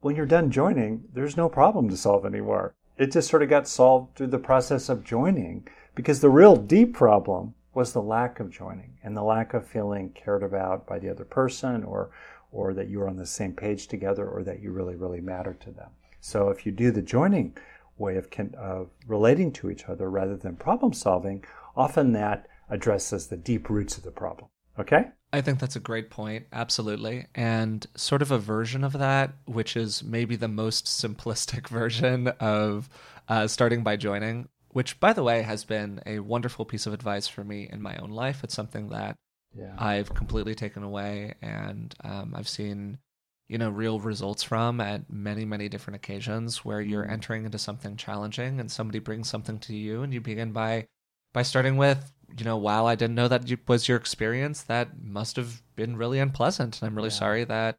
[0.00, 2.74] when you're done joining, there's no problem to solve anymore.
[2.98, 6.94] It just sort of got solved through the process of joining because the real deep
[6.94, 11.10] problem was the lack of joining and the lack of feeling cared about by the
[11.10, 12.10] other person or
[12.50, 15.60] or that you were on the same page together or that you really really mattered
[15.60, 15.90] to them.
[16.20, 17.56] So if you do the joining
[17.98, 21.44] way of, of relating to each other rather than problem solving,
[21.76, 24.48] often that addresses the deep roots of the problem.
[24.78, 25.06] Okay?
[25.32, 26.46] I think that's a great point.
[26.52, 27.26] Absolutely.
[27.34, 32.88] And sort of a version of that, which is maybe the most simplistic version of
[33.28, 37.26] uh, starting by joining, which, by the way, has been a wonderful piece of advice
[37.26, 38.44] for me in my own life.
[38.44, 39.16] It's something that
[39.54, 39.74] yeah.
[39.78, 42.98] I've completely taken away and um, I've seen,
[43.48, 47.12] you know, real results from at many, many different occasions where you're mm-hmm.
[47.14, 50.88] entering into something challenging and somebody brings something to you and you begin by
[51.32, 54.62] by starting with you know, wow, I didn't know that was your experience.
[54.64, 57.14] That must have been really unpleasant, and I'm really yeah.
[57.14, 57.78] sorry that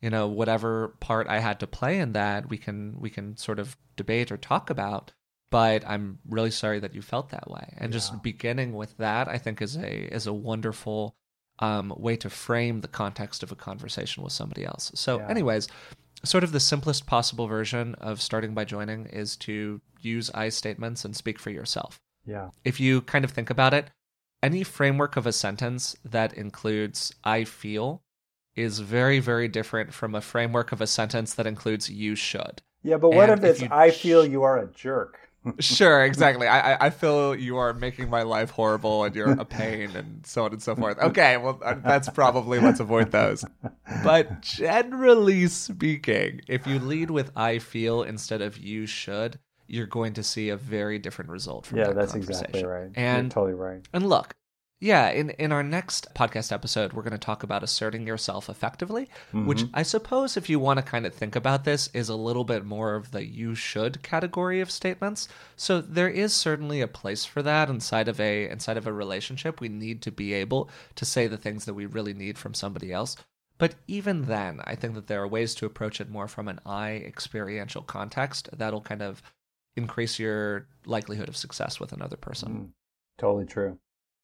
[0.00, 3.60] you know whatever part I had to play in that we can we can sort
[3.60, 5.12] of debate or talk about.
[5.52, 7.98] But I'm really sorry that you felt that way, and yeah.
[7.98, 11.14] just beginning with that, I think is a is a wonderful
[11.58, 14.90] um, way to frame the context of a conversation with somebody else.
[14.94, 15.28] So, yeah.
[15.28, 15.68] anyways,
[16.24, 21.04] sort of the simplest possible version of starting by joining is to use I statements
[21.04, 22.00] and speak for yourself.
[22.26, 22.50] Yeah.
[22.64, 23.90] If you kind of think about it,
[24.42, 28.02] any framework of a sentence that includes I feel
[28.54, 32.60] is very, very different from a framework of a sentence that includes you should.
[32.82, 35.21] Yeah, but what and if it's I feel you are a jerk?
[35.58, 36.46] Sure, exactly.
[36.46, 40.44] I I feel you are making my life horrible and you're a pain and so
[40.44, 40.98] on and so forth.
[40.98, 43.44] Okay, well uh, that's probably let's avoid those.
[44.04, 50.12] But generally speaking, if you lead with I feel instead of you should, you're going
[50.14, 52.90] to see a very different result from yeah, that that's exactly right.
[52.94, 53.80] And you're totally right.
[53.92, 54.34] And look,
[54.82, 59.04] yeah, in in our next podcast episode, we're going to talk about asserting yourself effectively,
[59.28, 59.46] mm-hmm.
[59.46, 62.42] which I suppose if you want to kind of think about this is a little
[62.42, 65.28] bit more of the you should category of statements.
[65.54, 69.60] So there is certainly a place for that inside of a inside of a relationship.
[69.60, 72.92] We need to be able to say the things that we really need from somebody
[72.92, 73.16] else.
[73.58, 76.58] But even then, I think that there are ways to approach it more from an
[76.66, 79.22] I experiential context that'll kind of
[79.76, 82.52] increase your likelihood of success with another person.
[82.52, 82.68] Mm,
[83.16, 83.78] totally true.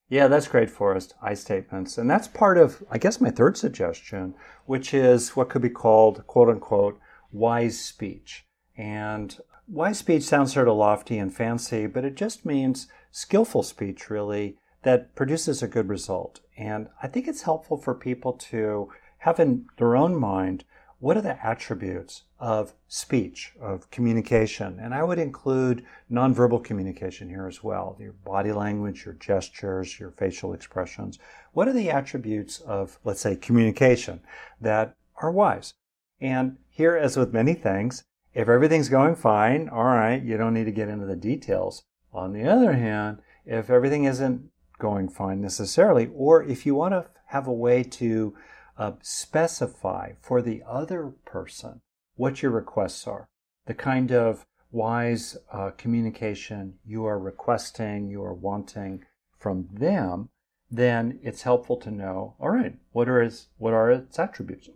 [0.09, 1.15] Yeah, that's great, Forrest.
[1.21, 1.99] I statements.
[1.99, 6.27] And that's part of, I guess, my third suggestion, which is what could be called,
[6.27, 6.99] quote unquote,
[7.31, 8.47] wise speech.
[8.77, 14.09] And wise speech sounds sort of lofty and fancy, but it just means skillful speech,
[14.09, 16.41] really, that produces a good result.
[16.57, 20.65] And I think it's helpful for people to have in their own mind
[21.01, 24.79] what are the attributes of speech, of communication?
[24.81, 30.11] And I would include nonverbal communication here as well your body language, your gestures, your
[30.11, 31.19] facial expressions.
[31.53, 34.21] What are the attributes of, let's say, communication
[34.61, 35.75] that are wise?
[36.21, 38.03] And here, as with many things,
[38.35, 41.85] if everything's going fine, all right, you don't need to get into the details.
[42.13, 47.07] On the other hand, if everything isn't going fine necessarily, or if you want to
[47.27, 48.35] have a way to
[48.79, 51.81] uh, specify for the other person
[52.17, 53.29] what your requests are,
[53.67, 59.05] the kind of wise uh, communication you are requesting, you are wanting
[59.39, 60.29] from them,
[60.71, 64.69] then it's helpful to know, all right, what are its, what are its attributes?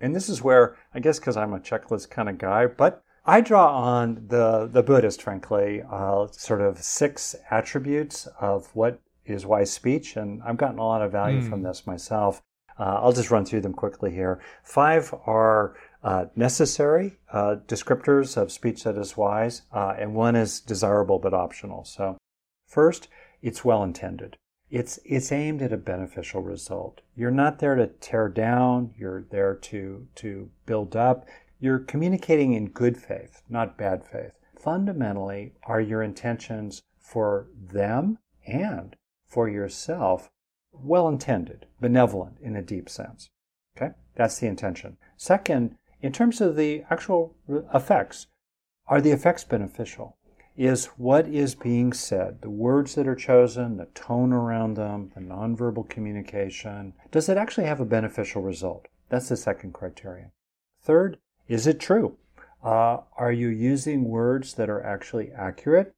[0.00, 3.40] And this is where, I guess because I'm a checklist kind of guy, but I
[3.40, 9.72] draw on the, the Buddhist, frankly, uh, sort of six attributes of what is wise
[9.72, 10.16] speech.
[10.16, 11.48] And I've gotten a lot of value mm.
[11.48, 12.42] from this myself.
[12.78, 14.40] Uh, I'll just run through them quickly here.
[14.62, 20.60] Five are uh, necessary uh, descriptors of speech that is wise, uh, and one is
[20.60, 21.84] desirable but optional.
[21.84, 22.18] So,
[22.68, 23.08] first,
[23.42, 24.36] it's well intended.
[24.68, 27.00] It's it's aimed at a beneficial result.
[27.14, 28.92] You're not there to tear down.
[28.98, 31.26] You're there to to build up.
[31.58, 34.32] You're communicating in good faith, not bad faith.
[34.58, 40.28] Fundamentally, are your intentions for them and for yourself
[40.82, 43.30] well intended, benevolent in a deep sense.
[43.76, 43.92] Okay?
[44.14, 44.96] That's the intention.
[45.16, 48.26] Second, in terms of the actual effects,
[48.86, 50.16] are the effects beneficial?
[50.56, 55.20] Is what is being said, the words that are chosen, the tone around them, the
[55.20, 58.86] nonverbal communication, does it actually have a beneficial result?
[59.10, 60.30] That's the second criterion.
[60.82, 62.16] Third, is it true?
[62.62, 65.94] Uh, are you using words that are actually accurate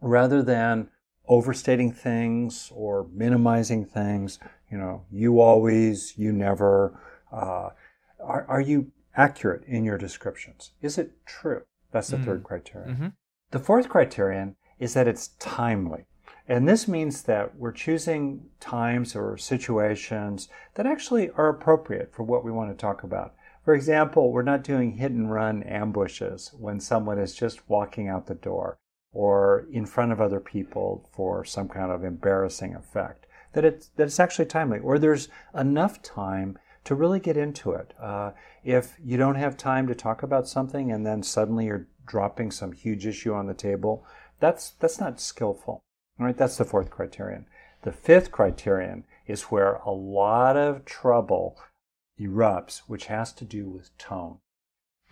[0.00, 0.90] rather than
[1.28, 4.38] overstating things or minimizing things?
[4.70, 7.00] You know, you always, you never.
[7.32, 7.70] Uh,
[8.20, 10.72] are, are you accurate in your descriptions?
[10.80, 11.62] Is it true?
[11.92, 12.24] That's the mm.
[12.24, 12.94] third criterion.
[12.94, 13.08] Mm-hmm.
[13.50, 16.06] The fourth criterion is that it's timely.
[16.46, 22.44] And this means that we're choosing times or situations that actually are appropriate for what
[22.44, 23.34] we want to talk about.
[23.64, 28.26] For example, we're not doing hit and run ambushes when someone is just walking out
[28.26, 28.78] the door
[29.12, 33.26] or in front of other people for some kind of embarrassing effect.
[33.54, 37.94] That it's, that it's actually timely, or there's enough time to really get into it.
[38.00, 38.32] Uh,
[38.64, 42.72] if you don't have time to talk about something and then suddenly you're dropping some
[42.72, 44.04] huge issue on the table,
[44.40, 45.80] that's, that's not skillful.
[46.20, 47.46] All right, that's the fourth criterion.
[47.82, 51.58] The fifth criterion is where a lot of trouble
[52.20, 54.38] erupts, which has to do with tone,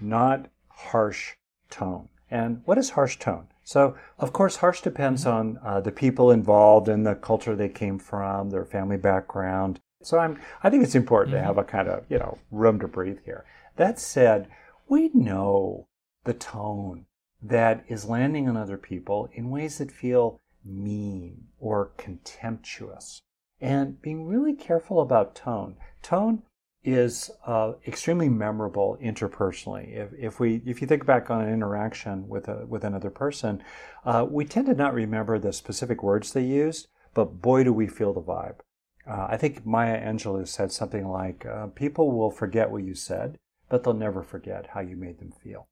[0.01, 1.35] not harsh
[1.71, 2.09] tone.
[2.31, 3.49] And what is harsh tone?
[3.67, 5.37] So, of course, harsh depends mm-hmm.
[5.37, 9.81] on uh, the people involved and the culture they came from, their family background.
[10.03, 11.43] So, I'm, I think it's important mm-hmm.
[11.43, 13.45] to have a kind of, you know, room to breathe here.
[13.75, 14.49] That said,
[14.89, 15.89] we know
[16.23, 17.07] the tone
[17.43, 23.21] that is landing on other people in ways that feel mean or contemptuous.
[23.61, 25.75] And being really careful about tone.
[26.03, 26.43] Tone
[26.87, 29.93] is uh, extremely memorable interpersonally.
[29.93, 33.63] If, if we if you think back on an interaction with a with another person,
[34.05, 37.89] uh, we tend to not remember the specific words they used, but boy, do we
[37.89, 38.61] feel the vibe.
[39.05, 43.37] Uh, I think Maya Angelou said something like, uh, "People will forget what you said,
[43.69, 45.67] but they'll never forget how you made them feel."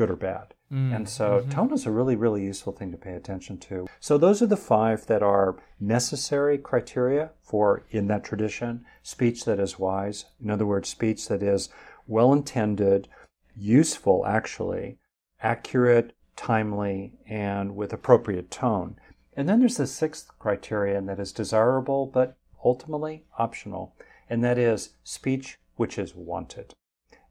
[0.00, 0.54] Good or bad.
[0.72, 1.50] Mm, and so mm-hmm.
[1.50, 3.86] tone is a really, really useful thing to pay attention to.
[4.00, 9.60] So those are the five that are necessary criteria for, in that tradition, speech that
[9.60, 10.24] is wise.
[10.42, 11.68] In other words, speech that is
[12.06, 13.08] well intended,
[13.54, 14.96] useful actually,
[15.42, 18.96] accurate, timely, and with appropriate tone.
[19.34, 23.94] And then there's the sixth criterion that is desirable but ultimately optional,
[24.30, 26.72] and that is speech which is wanted.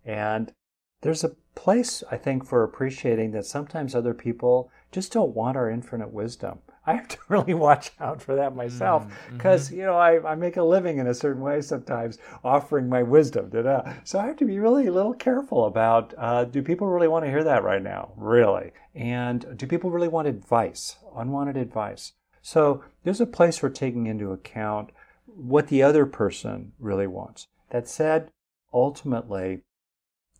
[0.05, 0.53] And
[1.01, 5.69] there's a place, I think, for appreciating that sometimes other people just don't want our
[5.69, 6.59] infinite wisdom.
[6.87, 9.79] I have to really watch out for that myself because, mm-hmm.
[9.79, 13.49] you know, I, I make a living in a certain way sometimes offering my wisdom.
[13.49, 13.93] Da-da.
[14.05, 17.25] So I have to be really a little careful about uh, do people really want
[17.25, 18.13] to hear that right now?
[18.15, 18.71] Really?
[18.95, 22.13] And do people really want advice, unwanted advice?
[22.41, 24.91] So there's a place for taking into account
[25.25, 27.47] what the other person really wants.
[27.69, 28.31] That said,
[28.73, 29.63] ultimately,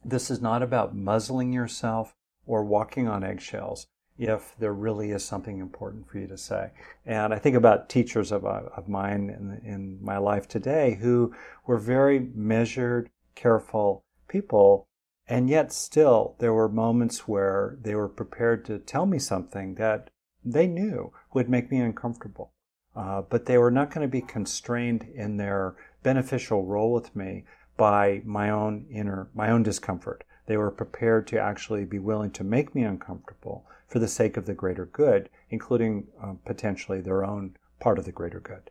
[0.04, 5.60] this is not about muzzling yourself or walking on eggshells if there really is something
[5.60, 6.72] important for you to say.
[7.06, 11.34] And I think about teachers of, uh, of mine in, in my life today who
[11.66, 14.88] were very measured, careful people,
[15.28, 20.10] and yet still there were moments where they were prepared to tell me something that
[20.44, 22.52] they knew would make me uncomfortable.
[22.96, 27.46] Uh, but they were not going to be constrained in their beneficial role with me
[27.80, 30.26] by my own inner, my own discomfort.
[30.46, 34.46] They were prepared to actually be willing to make me uncomfortable for the sake of
[34.46, 38.70] the greater good, including uh, potentially their own part of the greater good.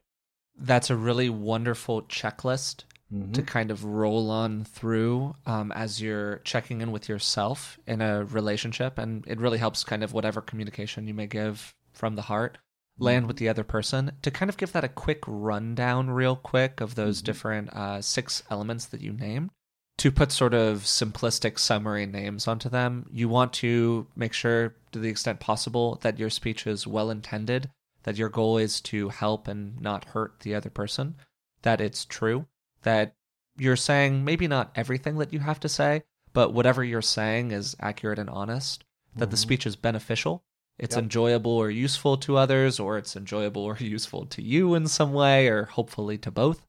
[0.56, 3.32] That's a really wonderful checklist mm-hmm.
[3.32, 8.24] to kind of roll on through um, as you're checking in with yourself in a
[8.24, 8.98] relationship.
[8.98, 12.58] And it really helps kind of whatever communication you may give from the heart
[12.98, 16.80] land with the other person to kind of give that a quick rundown real quick
[16.80, 17.26] of those mm-hmm.
[17.26, 19.50] different uh, six elements that you named
[19.98, 24.98] to put sort of simplistic summary names onto them you want to make sure to
[24.98, 27.70] the extent possible that your speech is well intended
[28.04, 31.14] that your goal is to help and not hurt the other person
[31.62, 32.46] that it's true
[32.82, 33.14] that
[33.56, 37.76] you're saying maybe not everything that you have to say but whatever you're saying is
[37.80, 38.84] accurate and honest
[39.14, 39.30] that mm-hmm.
[39.30, 40.42] the speech is beneficial
[40.78, 41.02] it's yep.
[41.04, 45.48] enjoyable or useful to others, or it's enjoyable or useful to you in some way,
[45.48, 46.64] or hopefully to both.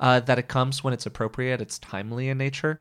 [0.00, 2.80] Uh, that it comes when it's appropriate, it's timely in nature.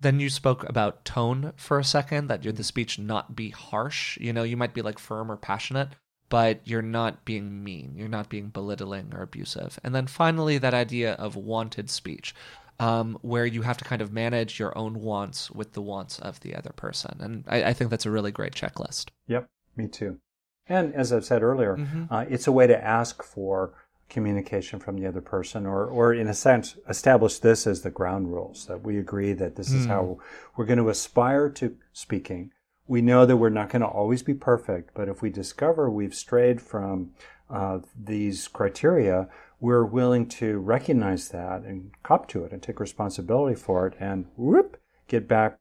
[0.00, 4.18] Then you spoke about tone for a second, that the speech not be harsh.
[4.18, 5.90] You know, you might be like firm or passionate,
[6.28, 9.78] but you're not being mean, you're not being belittling or abusive.
[9.84, 12.34] And then finally, that idea of wanted speech.
[12.78, 16.40] Um, where you have to kind of manage your own wants with the wants of
[16.40, 17.18] the other person.
[17.20, 19.08] And I, I think that's a really great checklist.
[19.26, 19.50] Yep.
[19.76, 20.18] Me too.
[20.66, 22.04] And as I've said earlier, mm-hmm.
[22.12, 23.74] uh, it's a way to ask for
[24.08, 28.32] communication from the other person, or, or in a sense, establish this as the ground
[28.32, 29.76] rules that we agree that this mm.
[29.76, 30.18] is how
[30.56, 32.50] we're going to aspire to speaking
[32.90, 36.14] we know that we're not going to always be perfect, but if we discover we've
[36.14, 37.12] strayed from
[37.48, 39.28] uh, these criteria,
[39.60, 44.26] we're willing to recognize that and cop to it and take responsibility for it and
[44.36, 45.56] whoop, get back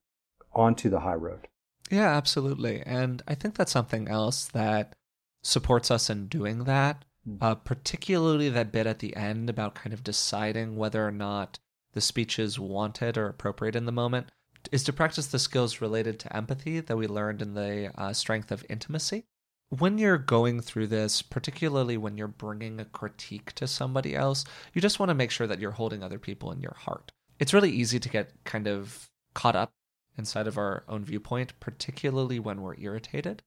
[0.56, 1.48] onto the high road.
[1.90, 2.82] Yeah, absolutely.
[2.86, 4.96] And I think that's something else that
[5.42, 7.38] supports us in doing that, mm.
[7.42, 11.58] uh, particularly that bit at the end about kind of deciding whether or not
[11.94, 14.32] the speech is wanted or appropriate in the moment,
[14.72, 18.52] is to practice the skills related to empathy that we learned in the uh, strength
[18.52, 19.26] of intimacy.
[19.70, 24.82] When you're going through this, particularly when you're bringing a critique to somebody else, you
[24.82, 27.12] just want to make sure that you're holding other people in your heart.
[27.40, 29.72] It's really easy to get kind of caught up
[30.20, 33.42] inside of our own viewpoint, particularly when we're irritated,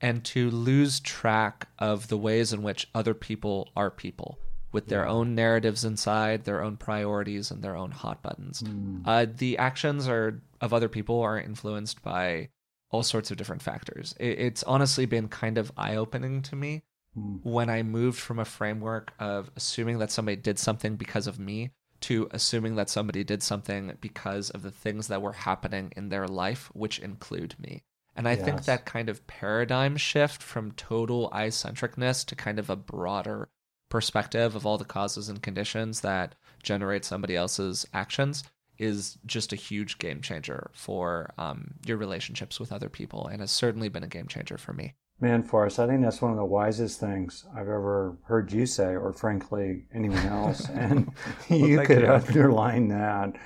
[0.00, 4.38] and to lose track of the ways in which other people are people
[4.72, 8.62] with their own narratives inside, their own priorities, and their own hot buttons.
[8.62, 9.02] Mm.
[9.04, 12.50] Uh, the actions are of other people are influenced by
[12.90, 14.14] all sorts of different factors.
[14.20, 16.82] It, it's honestly been kind of eye opening to me
[17.18, 17.40] mm.
[17.42, 21.70] when I moved from a framework of assuming that somebody did something because of me
[22.00, 26.26] to assuming that somebody did something because of the things that were happening in their
[26.26, 27.82] life, which include me.
[28.16, 28.44] And I yes.
[28.44, 33.48] think that kind of paradigm shift from total I centricness to kind of a broader
[33.88, 38.44] perspective of all the causes and conditions that generate somebody else's actions
[38.78, 43.50] is just a huge game changer for um, your relationships with other people and has
[43.50, 44.94] certainly been a game changer for me.
[45.20, 48.96] Man, Forrest, I think that's one of the wisest things I've ever heard you say,
[48.96, 50.68] or frankly, anyone else.
[50.74, 51.12] And
[51.50, 52.12] well, you could you.
[52.12, 53.36] underline that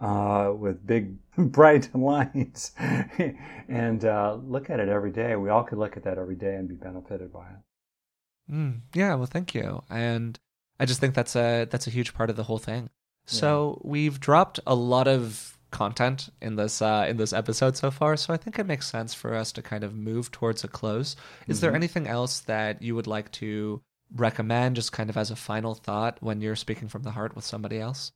[0.00, 2.72] uh, with big, bright lines
[3.68, 5.34] and uh, look at it every day.
[5.34, 8.52] We all could look at that every day and be benefited by it.
[8.52, 9.82] Mm, yeah, well, thank you.
[9.90, 10.38] And
[10.78, 12.90] I just think that's a that's a huge part of the whole thing.
[13.26, 13.90] So yeah.
[13.90, 18.16] we've dropped a lot of content in this uh, in this episode so far.
[18.16, 21.16] So I think it makes sense for us to kind of move towards a close.
[21.48, 21.60] Is mm-hmm.
[21.60, 23.82] there anything else that you would like to
[24.14, 27.44] recommend, just kind of as a final thought, when you're speaking from the heart with
[27.44, 28.12] somebody else?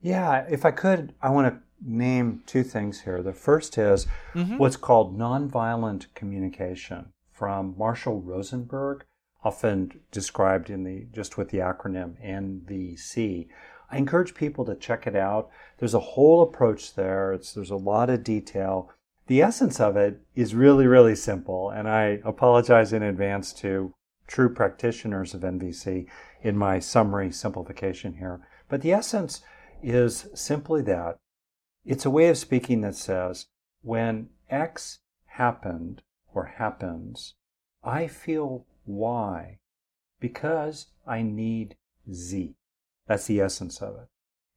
[0.00, 3.22] Yeah, if I could, I want to name two things here.
[3.22, 4.56] The first is mm-hmm.
[4.58, 9.04] what's called nonviolent communication from Marshall Rosenberg,
[9.42, 13.48] often described in the just with the acronym NVC.
[13.90, 15.50] I encourage people to check it out.
[15.78, 17.32] There's a whole approach there.
[17.32, 18.90] It's, there's a lot of detail.
[19.26, 21.70] The essence of it is really, really simple.
[21.70, 23.92] And I apologize in advance to
[24.26, 26.06] true practitioners of NVC
[26.42, 28.46] in my summary simplification here.
[28.68, 29.42] But the essence
[29.82, 31.18] is simply that
[31.84, 33.46] it's a way of speaking that says,
[33.82, 37.34] when X happened or happens,
[37.82, 39.58] I feel Y
[40.20, 41.76] because I need
[42.12, 42.54] Z.
[43.10, 44.06] That's the essence of it.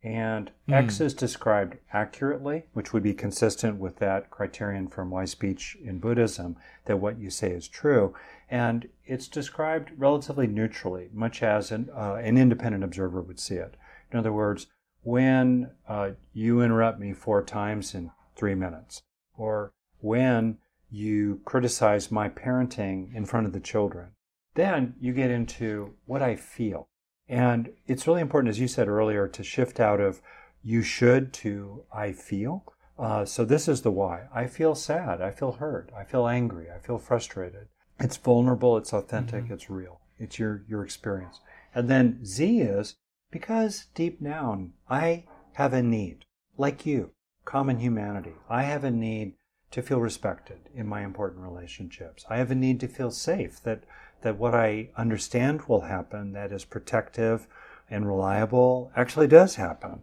[0.07, 0.75] And mm.
[0.75, 5.97] X is described accurately, which would be consistent with that criterion from wise speech in
[5.97, 8.13] Buddhism that what you say is true.
[8.51, 13.75] And it's described relatively neutrally, much as an, uh, an independent observer would see it.
[14.11, 14.67] In other words,
[15.01, 19.01] when uh, you interrupt me four times in three minutes,
[19.35, 20.59] or when
[20.91, 24.11] you criticize my parenting in front of the children,
[24.53, 26.87] then you get into what I feel.
[27.27, 30.21] And it's really important, as you said earlier, to shift out of
[30.61, 32.63] you should to I feel.
[32.97, 34.27] Uh, so this is the why.
[34.33, 35.21] I feel sad.
[35.21, 35.91] I feel hurt.
[35.97, 36.67] I feel angry.
[36.69, 37.67] I feel frustrated.
[37.99, 38.77] It's vulnerable.
[38.77, 39.45] It's authentic.
[39.45, 39.53] Mm-hmm.
[39.53, 40.01] It's real.
[40.19, 41.39] It's your, your experience.
[41.73, 42.95] And then Z is
[43.31, 46.25] because deep down, I have a need,
[46.57, 47.11] like you,
[47.45, 48.33] common humanity.
[48.49, 49.33] I have a need
[49.71, 52.25] to feel respected in my important relationships.
[52.29, 53.83] I have a need to feel safe, that
[54.23, 57.47] that what I understand will happen, that is protective
[57.89, 60.01] and reliable, actually does happen.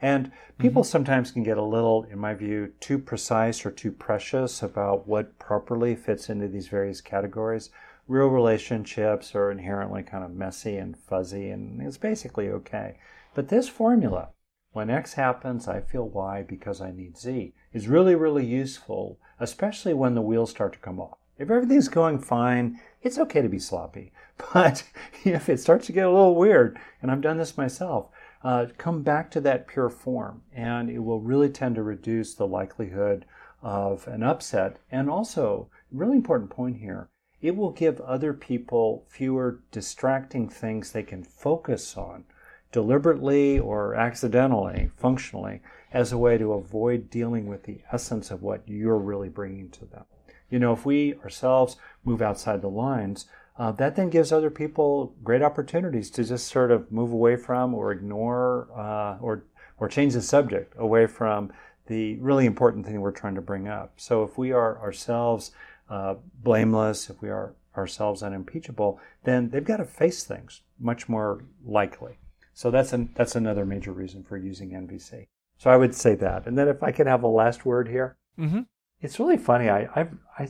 [0.00, 0.90] And people mm-hmm.
[0.90, 5.38] sometimes can get a little, in my view, too precise or too precious about what
[5.38, 7.70] properly fits into these various categories.
[8.08, 12.98] Real relationships are inherently kind of messy and fuzzy, and it's basically okay.
[13.34, 14.30] But this formula,
[14.72, 19.94] when X happens, I feel Y because I need Z, is really, really useful, especially
[19.94, 21.18] when the wheels start to come off.
[21.38, 24.12] If everything's going fine, it's okay to be sloppy.
[24.52, 24.84] But
[25.24, 28.08] if it starts to get a little weird, and I've done this myself,
[28.42, 32.46] uh, come back to that pure form, and it will really tend to reduce the
[32.46, 33.24] likelihood
[33.62, 34.78] of an upset.
[34.90, 37.08] And also, really important point here,
[37.40, 42.24] it will give other people fewer distracting things they can focus on
[42.72, 45.60] deliberately or accidentally, functionally,
[45.92, 49.84] as a way to avoid dealing with the essence of what you're really bringing to
[49.84, 50.04] them.
[50.52, 53.26] You know, if we ourselves move outside the lines,
[53.58, 57.74] uh, that then gives other people great opportunities to just sort of move away from
[57.74, 59.44] or ignore uh, or
[59.78, 61.52] or change the subject away from
[61.86, 63.94] the really important thing we're trying to bring up.
[63.96, 65.50] So if we are ourselves
[65.90, 71.44] uh, blameless, if we are ourselves unimpeachable, then they've got to face things much more
[71.64, 72.18] likely.
[72.54, 75.26] So that's an, that's another major reason for using NVC.
[75.56, 76.46] So I would say that.
[76.46, 78.60] And then if I could have a last word here, mm-hmm.
[79.02, 79.68] It's really funny.
[79.68, 80.48] I I've, i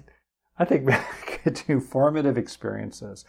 [0.59, 3.25] I think back to formative experiences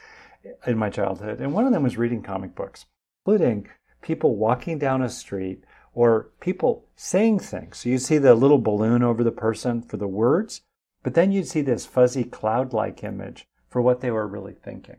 [0.67, 2.85] in my childhood, and one of them was reading comic books,
[3.25, 3.67] including
[4.01, 5.63] people walking down a street
[5.93, 7.77] or people saying things.
[7.77, 10.61] So you see the little balloon over the person for the words,
[11.03, 14.97] but then you'd see this fuzzy cloud like image for what they were really thinking.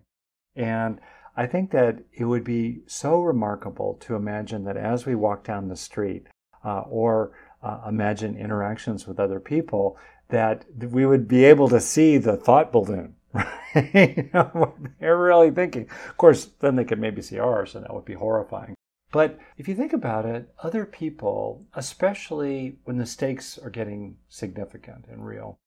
[0.57, 1.01] And
[1.37, 5.69] I think that it would be so remarkable to imagine that as we walk down
[5.69, 6.27] the street
[6.65, 9.99] uh, or uh, imagine interactions with other people,
[10.29, 13.15] that we would be able to see the thought balloon.
[13.75, 14.17] Right?
[14.17, 15.89] you know, what they're really thinking.
[16.09, 18.77] Of course, then they could maybe see ours, and that would be horrifying.
[19.11, 25.07] But if you think about it, other people, especially when the stakes are getting significant
[25.09, 25.59] and real,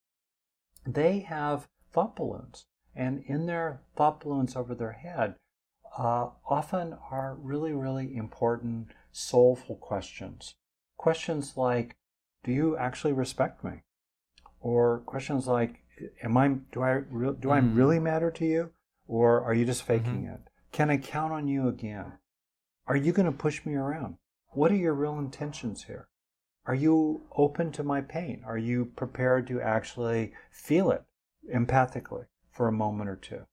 [0.85, 2.65] they have thought balloons.
[2.95, 5.35] And in their thought balloons over their head,
[5.97, 10.55] uh, often are really, really important, soulful questions.
[10.97, 11.95] Questions like,
[12.43, 13.81] do you actually respect me?
[14.61, 15.83] Or questions like,
[16.23, 17.75] am I, do I, re- do I mm.
[17.75, 18.71] really matter to you?
[19.07, 20.33] Or are you just faking mm-hmm.
[20.33, 20.41] it?
[20.71, 22.13] Can I count on you again?
[22.87, 24.17] Are you going to push me around?
[24.51, 26.07] What are your real intentions here?
[26.65, 28.43] Are you open to my pain?
[28.45, 31.03] Are you prepared to actually feel it
[31.53, 33.45] empathically for a moment or two?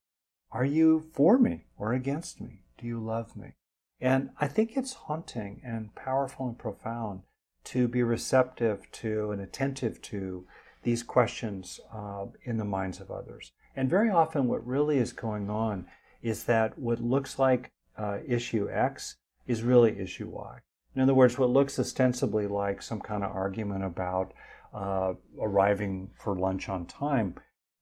[0.51, 2.63] Are you for me or against me?
[2.79, 3.55] Do you love me?
[4.01, 7.23] And I think it's haunting and powerful and profound
[7.65, 10.47] to be receptive to and attentive to
[10.85, 13.53] these questions uh, in the minds of others.
[13.77, 15.87] And very often, what really is going on
[16.23, 19.17] is that what looks like uh, issue X
[19.47, 20.59] is really issue Y.
[20.95, 24.33] In other words, what looks ostensibly like some kind of argument about
[24.73, 27.35] uh, arriving for lunch on time,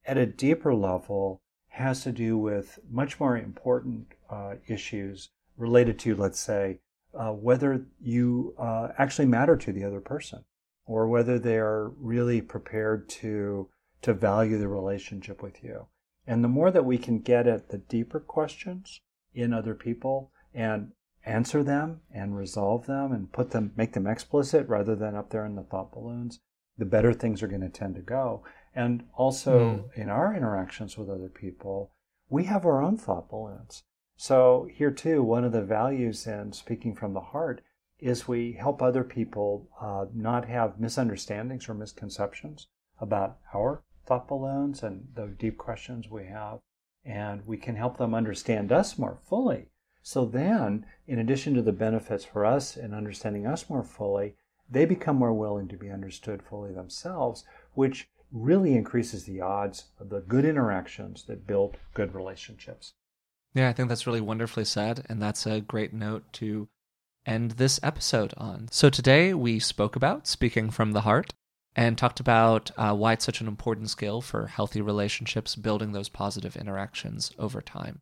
[0.04, 6.14] at a deeper level, has to do with much more important uh, issues related to,
[6.14, 6.80] let's say,
[7.18, 10.44] uh, whether you uh, actually matter to the other person
[10.86, 13.68] or whether they are really prepared to,
[14.02, 15.86] to value the relationship with you.
[16.26, 19.00] And the more that we can get at the deeper questions
[19.34, 20.92] in other people and
[21.24, 25.46] answer them and resolve them and put them, make them explicit rather than up there
[25.46, 26.40] in the thought balloons,
[26.78, 28.44] the better things are going to tend to go.
[28.74, 29.98] And also mm.
[29.98, 31.92] in our interactions with other people,
[32.28, 33.82] we have our own thought balloons.
[34.16, 37.62] So here too, one of the values in speaking from the heart
[38.02, 42.66] is we help other people uh, not have misunderstandings or misconceptions
[43.00, 46.58] about our thought balloons and the deep questions we have.
[47.04, 49.68] And we can help them understand us more fully.
[50.02, 54.34] So then, in addition to the benefits for us in understanding us more fully,
[54.68, 57.44] they become more willing to be understood fully themselves,
[57.74, 62.94] which really increases the odds of the good interactions that build good relationships.
[63.54, 65.04] Yeah, I think that's really wonderfully said.
[65.08, 66.68] And that's a great note to
[67.26, 68.68] end this episode on.
[68.70, 71.32] So today we spoke about speaking from the heart
[71.74, 76.08] and talked about uh, why it's such an important skill for healthy relationships, building those
[76.08, 78.00] positive interactions over time.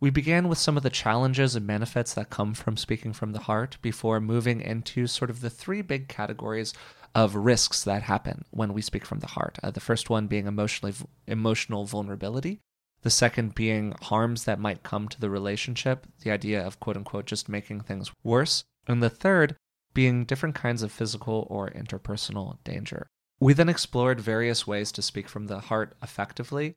[0.00, 3.40] We began with some of the challenges and benefits that come from speaking from the
[3.40, 6.74] heart before moving into sort of the three big categories
[7.14, 9.58] of risks that happen when we speak from the heart.
[9.62, 10.94] Uh, the first one being emotionally
[11.26, 12.60] emotional vulnerability,
[13.04, 17.26] the second being harms that might come to the relationship, the idea of quote unquote
[17.26, 19.54] just making things worse, and the third
[19.94, 23.06] being different kinds of physical or interpersonal danger.
[23.38, 26.74] We then explored various ways to speak from the heart effectively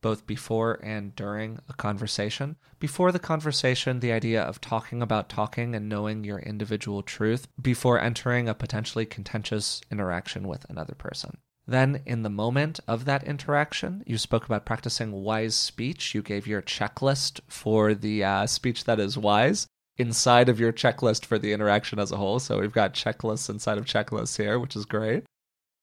[0.00, 2.56] both before and during a conversation.
[2.78, 8.00] Before the conversation, the idea of talking about talking and knowing your individual truth before
[8.00, 11.38] entering a potentially contentious interaction with another person.
[11.68, 16.14] Then, in the moment of that interaction, you spoke about practicing wise speech.
[16.14, 19.66] You gave your checklist for the uh, speech that is wise
[19.98, 22.38] inside of your checklist for the interaction as a whole.
[22.38, 25.24] So, we've got checklists inside of checklists here, which is great.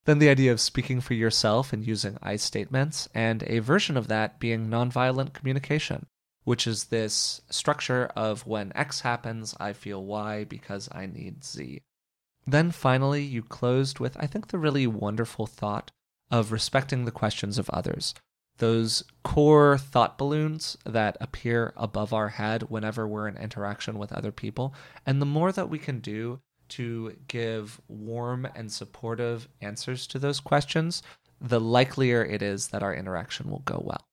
[0.06, 4.08] Then the idea of speaking for yourself and using I statements, and a version of
[4.08, 6.08] that being nonviolent communication,
[6.46, 11.84] which is this structure of when X happens, I feel Y because I need Z.
[12.48, 15.92] Then finally, you closed with, I think, the really wonderful thought
[16.30, 18.14] of respecting the questions of others.
[18.58, 24.32] Those core thought balloons that appear above our head whenever we're in interaction with other
[24.32, 24.74] people.
[25.06, 26.40] And the more that we can do
[26.70, 31.04] to give warm and supportive answers to those questions,
[31.42, 34.06] the likelier it is that our interaction will go well.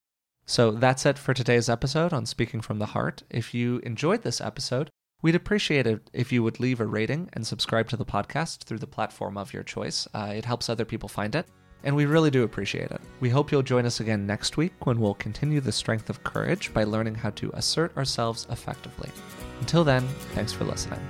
[0.45, 3.23] So that's it for today's episode on Speaking from the Heart.
[3.31, 4.91] If you enjoyed this episode,
[5.23, 8.79] We'd appreciate it if you would leave a rating and subscribe to the podcast through
[8.79, 10.09] the platform of your choice.
[10.13, 11.47] Uh, it helps other people find it,
[11.85, 13.01] and we really do appreciate it.
[13.21, 16.75] We hope you'll join us again next week when we'll continue the strength of courage
[16.75, 19.11] by learning how to assert ourselves effectively.
[19.61, 21.01] Until then, thanks for listening.